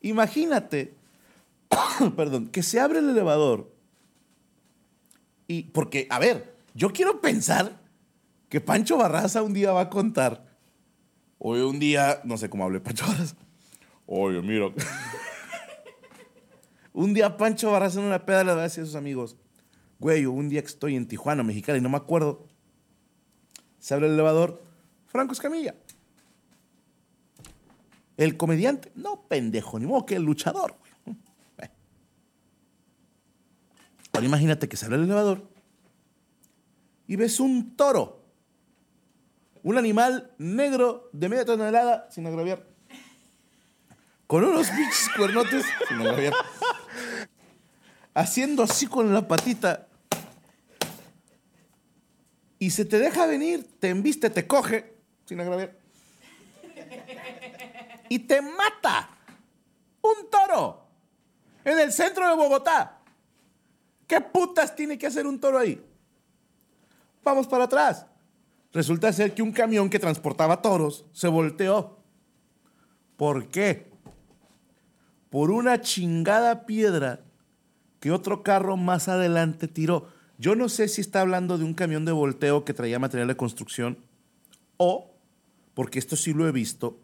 Imagínate, 0.00 0.96
perdón, 2.16 2.48
que 2.48 2.62
se 2.62 2.80
abre 2.80 2.98
el 2.98 3.10
elevador 3.10 3.72
y 5.46 5.64
porque, 5.64 6.06
a 6.10 6.18
ver, 6.18 6.56
yo 6.74 6.92
quiero 6.92 7.20
pensar 7.20 7.78
que 8.48 8.60
Pancho 8.60 8.96
Barraza 8.96 9.42
un 9.42 9.52
día 9.52 9.72
va 9.72 9.82
a 9.82 9.90
contar. 9.90 10.53
Oye, 11.46 11.62
un 11.62 11.78
día, 11.78 12.22
no 12.24 12.38
sé 12.38 12.48
cómo 12.48 12.64
hable 12.64 12.80
Pancho 12.80 13.06
Barraza. 13.06 13.36
Oye, 14.06 14.40
mira. 14.40 14.68
un 16.94 17.12
día 17.12 17.36
Pancho 17.36 17.70
Barraza 17.70 18.00
en 18.00 18.06
una 18.06 18.24
peda 18.24 18.44
le 18.44 18.54
va 18.54 18.64
a 18.64 18.68
sus 18.70 18.94
amigos, 18.94 19.36
güey, 19.98 20.24
un 20.24 20.48
día 20.48 20.62
que 20.62 20.68
estoy 20.68 20.96
en 20.96 21.06
Tijuana, 21.06 21.42
Mexicali, 21.42 21.82
no 21.82 21.90
me 21.90 21.98
acuerdo. 21.98 22.48
Se 23.78 23.92
abre 23.92 24.06
el 24.06 24.14
elevador, 24.14 24.62
Franco 25.04 25.34
Escamilla. 25.34 25.74
El 28.16 28.38
comediante, 28.38 28.90
no 28.94 29.28
pendejo, 29.28 29.78
ni 29.78 29.84
modo 29.84 30.06
que 30.06 30.16
el 30.16 30.22
luchador, 30.22 30.78
güey. 31.04 31.18
Ahora 34.14 34.26
imagínate 34.26 34.66
que 34.66 34.78
se 34.78 34.86
abre 34.86 34.96
el 34.96 35.04
elevador 35.04 35.46
y 37.06 37.16
ves 37.16 37.38
un 37.38 37.76
toro. 37.76 38.23
Un 39.64 39.78
animal 39.78 40.30
negro 40.36 41.08
de 41.12 41.26
media 41.30 41.46
tonelada, 41.46 42.06
sin 42.10 42.26
agraviar. 42.26 42.66
Con 44.26 44.44
unos 44.44 44.68
pinches 44.68 45.08
cuernotes, 45.16 45.64
sin 45.88 46.00
agraviar. 46.00 46.34
Haciendo 48.12 48.62
así 48.62 48.86
con 48.86 49.14
la 49.14 49.26
patita. 49.26 49.88
Y 52.58 52.70
se 52.70 52.84
te 52.84 52.98
deja 52.98 53.24
venir, 53.24 53.66
te 53.80 53.88
embiste, 53.88 54.28
te 54.28 54.46
coge, 54.46 54.98
sin 55.24 55.40
agraviar. 55.40 55.74
Y 58.10 58.18
te 58.18 58.42
mata. 58.42 59.08
Un 60.02 60.28
toro. 60.30 60.88
En 61.64 61.78
el 61.78 61.90
centro 61.90 62.28
de 62.28 62.36
Bogotá. 62.36 63.00
¿Qué 64.06 64.20
putas 64.20 64.76
tiene 64.76 64.98
que 64.98 65.06
hacer 65.06 65.26
un 65.26 65.40
toro 65.40 65.58
ahí? 65.58 65.82
Vamos 67.22 67.46
para 67.46 67.64
atrás. 67.64 68.04
Resulta 68.74 69.12
ser 69.12 69.34
que 69.34 69.42
un 69.42 69.52
camión 69.52 69.88
que 69.88 69.98
transportaba 69.98 70.60
toros 70.60 71.06
se 71.12 71.28
volteó. 71.28 72.00
¿Por 73.16 73.48
qué? 73.48 73.90
Por 75.30 75.50
una 75.50 75.80
chingada 75.80 76.66
piedra 76.66 77.20
que 78.00 78.10
otro 78.10 78.42
carro 78.42 78.76
más 78.76 79.08
adelante 79.08 79.68
tiró. 79.68 80.08
Yo 80.36 80.56
no 80.56 80.68
sé 80.68 80.88
si 80.88 81.00
está 81.00 81.22
hablando 81.22 81.56
de 81.56 81.64
un 81.64 81.72
camión 81.72 82.04
de 82.04 82.12
volteo 82.12 82.64
que 82.64 82.74
traía 82.74 82.98
material 82.98 83.28
de 83.28 83.36
construcción 83.36 83.96
o, 84.76 85.14
porque 85.72 85.98
esto 85.98 86.16
sí 86.16 86.34
lo 86.34 86.46
he 86.46 86.52
visto, 86.52 87.00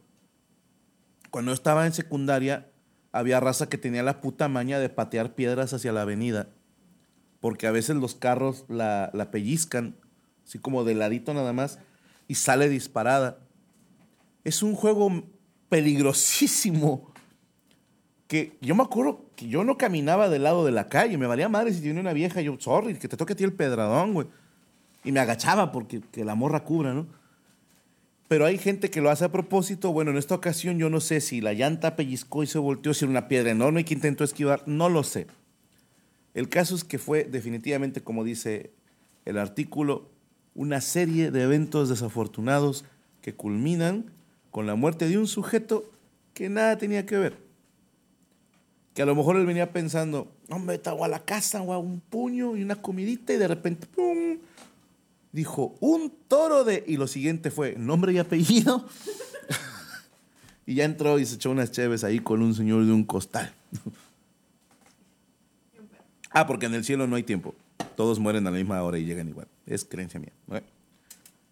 cuando 1.31 1.53
estaba 1.53 1.87
en 1.87 1.93
secundaria 1.93 2.71
había 3.13 3.41
raza 3.41 3.69
que 3.69 3.79
tenía 3.79 4.03
la 4.03 4.21
puta 4.21 4.49
maña 4.49 4.79
de 4.81 4.89
patear 4.89 5.35
piedras 5.35 5.73
hacia 5.73 5.93
la 5.93 6.03
avenida 6.03 6.49
porque 7.41 7.67
a 7.67 7.71
veces 7.71 7.97
los 7.97 8.15
carros 8.15 8.65
la, 8.69 9.11
la 9.15 9.31
pellizcan, 9.31 9.97
así 10.51 10.59
como 10.59 10.83
de 10.83 10.97
ladito 10.97 11.33
nada 11.33 11.53
más, 11.53 11.79
y 12.27 12.35
sale 12.35 12.69
disparada. 12.69 13.39
Es 14.43 14.65
un 14.65 14.75
juego 14.75 15.23
peligrosísimo. 15.69 17.13
Que 18.27 18.59
yo 18.61 18.75
me 18.75 18.83
acuerdo 18.83 19.27
que 19.37 19.47
yo 19.47 19.63
no 19.63 19.79
caminaba 19.79 20.29
del 20.29 20.43
lado 20.43 20.65
de 20.65 20.73
la 20.73 20.89
calle, 20.89 21.17
me 21.19 21.29
valía 21.29 21.49
madre 21.49 21.73
si 21.73 21.81
tenía 21.81 22.01
una 22.01 22.13
vieja, 22.13 22.41
yo, 22.41 22.57
sorry, 22.59 22.95
que 22.95 23.07
te 23.07 23.17
toque 23.17 23.35
a 23.35 23.37
ti 23.37 23.45
el 23.45 23.53
pedradón, 23.53 24.13
güey. 24.13 24.27
Y 25.05 25.13
me 25.13 25.21
agachaba 25.21 25.71
porque 25.71 26.01
que 26.01 26.25
la 26.25 26.35
morra 26.35 26.65
cubra, 26.65 26.95
¿no? 26.95 27.07
Pero 28.27 28.45
hay 28.45 28.59
gente 28.59 28.91
que 28.91 29.01
lo 29.01 29.11
hace 29.11 29.25
a 29.25 29.33
propósito. 29.33 29.93
Bueno, 29.93 30.11
en 30.11 30.17
esta 30.17 30.35
ocasión 30.35 30.79
yo 30.79 30.91
no 30.91 31.01
sé 31.01 31.21
si 31.21 31.41
la 31.41 31.53
llanta 31.53 31.95
pellizcó 31.95 32.43
y 32.43 32.49
se 32.49 32.59
volteó, 32.59 32.93
si 32.93 33.05
era 33.05 33.11
una 33.11 33.29
piedra 33.29 33.51
enorme 33.53 33.85
que 33.85 33.95
intentó 33.95 34.25
esquivar, 34.25 34.65
no 34.67 34.89
lo 34.89 35.05
sé. 35.05 35.29
El 36.35 36.49
caso 36.49 36.75
es 36.75 36.83
que 36.83 36.99
fue 36.99 37.23
definitivamente, 37.23 38.03
como 38.03 38.25
dice 38.25 38.73
el 39.25 39.39
artículo, 39.39 40.11
una 40.55 40.81
serie 40.81 41.31
de 41.31 41.43
eventos 41.43 41.89
desafortunados 41.89 42.85
que 43.23 43.35
culminan 43.35 44.07
con 44.51 44.67
la 44.67 44.75
muerte 44.75 45.09
de 45.09 45.19
un 45.19 45.27
sujeto 45.27 45.91
que 46.35 46.49
nada 46.49 46.79
tenía 46.79 47.07
que 47.07 47.17
ver. 47.17 47.39
Que 48.95 49.03
a 49.03 49.07
lo 49.07 49.15
mejor 49.15 49.37
él 49.37 49.47
venía 49.47 49.73
pensando, 49.73 50.33
hombre, 50.49 50.79
te 50.79 50.91
a 50.91 51.09
la 51.09 51.25
casa, 51.25 51.63
o 51.63 51.73
a 51.73 51.79
un 51.79 52.01
puño 52.01 52.57
y 52.57 52.63
una 52.63 52.77
comidita, 52.77 53.33
y 53.33 53.37
de 53.37 53.49
repente, 53.49 53.87
¡pum! 53.87 54.39
Dijo, 55.33 55.77
un 55.81 56.13
toro 56.27 56.65
de... 56.65 56.83
Y 56.87 56.97
lo 56.97 57.07
siguiente 57.07 57.53
fue 57.53 57.77
nombre 57.77 58.13
y 58.13 58.19
apellido. 58.19 58.89
y 60.67 60.75
ya 60.75 60.85
entró 60.85 61.21
y 61.21 61.27
se 61.27 61.37
echó 61.37 61.53
unas 61.53 61.71
cheves 61.71 62.03
ahí 62.03 62.19
con 62.19 62.43
un 62.43 62.55
señor 62.55 62.85
de 62.85 62.93
un 62.93 63.05
costal. 63.05 63.53
Ah, 66.33 66.47
porque 66.47 66.67
en 66.67 66.75
el 66.75 66.85
cielo 66.85 67.09
no 67.09 67.17
hay 67.17 67.25
tiempo. 67.25 67.57
Todos 67.97 68.21
mueren 68.21 68.47
a 68.47 68.53
la 68.53 68.57
misma 68.57 68.81
hora 68.85 68.99
y 69.01 69.05
llegan 69.05 69.29
igual. 69.29 69.49
Es 69.71 69.85
creencia 69.85 70.19
mía. 70.19 70.33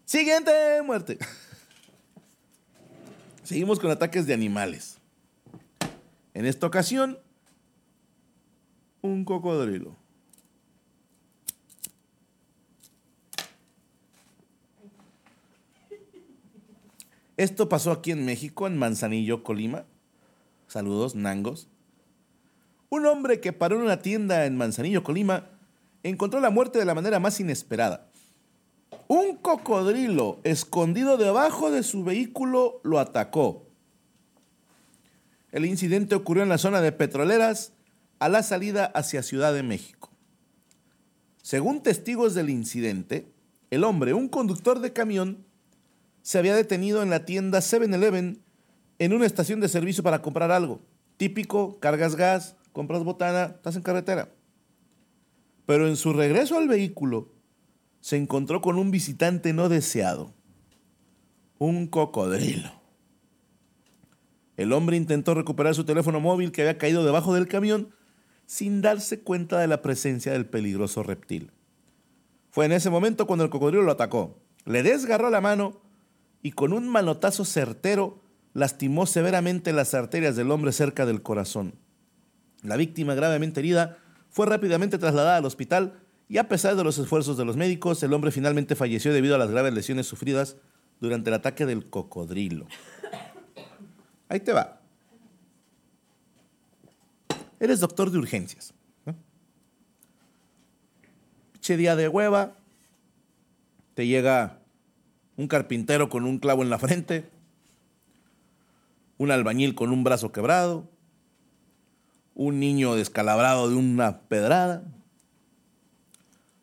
Siguiente 0.05 0.51
muerte. 0.85 1.19
Seguimos 3.45 3.79
con 3.79 3.93
ataques 3.93 4.27
de 4.27 4.35
animales. 4.35 4.99
En 6.35 6.45
esta 6.45 6.67
ocasión, 6.67 7.17
un 9.03 9.25
cocodrilo. 9.25 9.97
Esto 17.37 17.69
pasó 17.69 17.93
aquí 17.93 18.11
en 18.11 18.25
México, 18.25 18.67
en 18.67 18.77
Manzanillo, 18.77 19.45
Colima. 19.45 19.85
Saludos, 20.67 21.15
Nangos. 21.15 21.69
Un 22.89 23.07
hombre 23.07 23.41
que 23.41 23.53
paró 23.53 23.77
en 23.77 23.83
una 23.83 24.03
tienda 24.03 24.45
en 24.45 24.57
Manzanillo, 24.57 25.05
Colima, 25.05 25.51
encontró 26.03 26.41
la 26.41 26.51
muerte 26.51 26.81
de 26.81 26.85
la 26.85 26.97
manera 26.97 27.21
más 27.21 27.39
inesperada. 27.39 28.08
Un 29.09 29.37
cocodrilo 29.37 30.39
escondido 30.45 31.17
debajo 31.17 31.71
de 31.71 31.83
su 31.83 32.05
vehículo 32.05 32.83
lo 32.85 32.99
atacó. 32.99 33.67
El 35.51 35.65
incidente 35.65 36.15
ocurrió 36.15 36.43
en 36.43 36.51
la 36.51 36.59
zona 36.59 36.83
de 36.83 36.93
Petroleras 36.93 37.73
a 38.19 38.29
la 38.29 38.43
salida 38.43 38.85
hacia 38.85 39.23
Ciudad 39.23 39.55
de 39.55 39.63
México. 39.63 40.11
Según 41.41 41.83
testigos 41.83 42.35
del 42.35 42.51
incidente, 42.51 43.33
el 43.71 43.85
hombre, 43.85 44.13
un 44.13 44.29
conductor 44.29 44.79
de 44.81 44.93
camión, 44.93 45.47
se 46.21 46.37
había 46.37 46.55
detenido 46.55 47.03
en 47.03 47.09
la 47.09 47.25
tienda 47.25 47.61
7-Eleven 47.61 48.43
en 48.99 49.13
una 49.15 49.25
estación 49.25 49.61
de 49.61 49.69
servicio 49.69 50.03
para 50.03 50.21
comprar 50.21 50.51
algo. 50.51 50.83
Típico, 51.17 51.79
cargas 51.81 52.15
gas, 52.15 52.57
compras 52.75 53.03
botana, 53.05 53.55
estás 53.57 53.75
en 53.75 53.83
carretera. 53.83 54.29
Pero 55.65 55.89
en 55.89 55.97
su 55.97 56.13
regreso 56.13 56.59
al 56.59 56.69
vehículo 56.69 57.38
se 58.09 58.17
encontró 58.17 58.63
con 58.63 58.79
un 58.79 58.91
visitante 58.91 59.53
no 59.53 59.69
deseado, 59.69 60.33
un 61.59 61.87
cocodrilo. 61.89 62.73
El 64.57 64.73
hombre 64.73 64.97
intentó 64.97 65.35
recuperar 65.35 65.75
su 65.75 65.85
teléfono 65.85 66.19
móvil 66.19 66.51
que 66.51 66.63
había 66.63 66.79
caído 66.79 67.05
debajo 67.05 67.35
del 67.35 67.49
camión 67.49 67.91
sin 68.47 68.81
darse 68.81 69.21
cuenta 69.21 69.59
de 69.59 69.67
la 69.67 69.83
presencia 69.83 70.33
del 70.33 70.47
peligroso 70.47 71.03
reptil. 71.03 71.53
Fue 72.49 72.65
en 72.65 72.73
ese 72.73 72.89
momento 72.89 73.27
cuando 73.27 73.45
el 73.45 73.51
cocodrilo 73.51 73.83
lo 73.83 73.93
atacó. 73.93 74.39
Le 74.65 74.83
desgarró 74.83 75.29
la 75.29 75.43
mano 75.43 75.79
y 76.41 76.53
con 76.53 76.73
un 76.73 76.89
manotazo 76.89 77.45
certero 77.45 78.23
lastimó 78.55 79.05
severamente 79.05 79.75
las 79.75 79.93
arterias 79.93 80.35
del 80.35 80.51
hombre 80.51 80.73
cerca 80.73 81.05
del 81.05 81.21
corazón. 81.21 81.75
La 82.63 82.79
víctima 82.79 83.15
gravemente 83.15 83.61
herida 83.61 83.99
fue 84.31 84.47
rápidamente 84.47 84.97
trasladada 84.97 85.37
al 85.37 85.45
hospital 85.45 86.08
y 86.29 86.37
a 86.37 86.49
pesar 86.49 86.77
de 86.77 86.85
los 86.85 86.99
esfuerzos 86.99 87.39
de 87.39 87.45
los 87.45 87.57
médicos, 87.57 88.03
el 88.03 88.13
hombre 88.13 88.31
finalmente 88.31 88.77
falleció 88.77 89.13
debido 89.13 89.35
a 89.35 89.39
las 89.39 89.51
graves 89.51 89.73
lesiones 89.73 90.07
sufridas 90.07 90.57
durante 91.01 91.31
el 91.31 91.35
ataque 91.35 91.65
del 91.65 91.89
cocodrilo. 91.89 92.67
Ahí 94.29 94.41
te 94.41 94.53
va. 94.53 94.81
Eres 97.59 97.81
doctor 97.81 98.11
de 98.11 98.19
urgencias. 98.19 98.75
¿no? 99.07 99.15
Día 101.77 101.97
de 101.97 102.09
hueva, 102.09 102.57
te 103.95 104.07
llega 104.07 104.59
un 105.37 105.49
carpintero 105.49 106.09
con 106.09 106.25
un 106.25 106.39
clavo 106.39 106.63
en 106.63 106.71
la 106.71 106.79
frente, 106.79 107.31
un 109.17 109.31
albañil 109.31 109.75
con 109.75 109.93
un 109.93 110.05
brazo 110.05 110.31
quebrado, 110.31 110.91
un 112.35 112.61
niño 112.61 112.95
descalabrado 112.95 113.69
de 113.69 113.77
una 113.77 114.21
pedrada, 114.23 114.85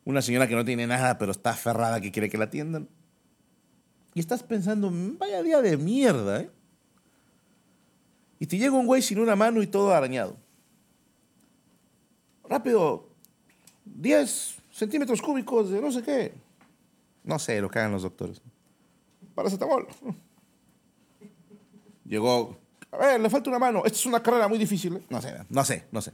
una 0.06 0.22
señora 0.22 0.48
que 0.48 0.54
no 0.54 0.64
tiene 0.64 0.86
nada 0.86 1.18
pero 1.18 1.32
está 1.32 1.50
aferrada 1.50 2.00
que 2.00 2.10
quiere 2.10 2.30
que 2.30 2.38
la 2.38 2.44
atiendan. 2.44 2.88
Y 4.14 4.20
estás 4.20 4.42
pensando, 4.42 4.90
vaya 4.90 5.42
día 5.42 5.60
de 5.60 5.76
mierda, 5.76 6.40
¿eh? 6.40 6.50
Y 8.38 8.46
te 8.46 8.56
llega 8.56 8.74
un 8.74 8.86
güey 8.86 9.02
sin 9.02 9.18
una 9.18 9.36
mano 9.36 9.62
y 9.62 9.66
todo 9.66 9.92
arañado. 9.92 10.36
Rápido, 12.48 13.08
10 13.84 14.56
centímetros 14.70 15.20
cúbicos 15.20 15.70
de 15.70 15.80
no 15.82 15.90
sé 15.90 16.02
qué. 16.02 16.32
No 17.24 17.38
sé 17.38 17.60
lo 17.60 17.68
que 17.68 17.78
hagan 17.78 17.92
los 17.92 18.02
doctores. 18.02 18.40
Paracetamol. 19.34 19.86
Llegó, 22.04 22.56
a 22.92 22.96
ver, 22.98 23.20
le 23.20 23.28
falta 23.28 23.50
una 23.50 23.58
mano. 23.58 23.82
Esta 23.84 23.98
es 23.98 24.06
una 24.06 24.22
carrera 24.22 24.48
muy 24.48 24.58
difícil. 24.58 24.96
¿eh? 24.96 25.02
No 25.10 25.20
sé, 25.20 25.34
no 25.48 25.64
sé, 25.64 25.84
no 25.90 26.00
sé. 26.00 26.12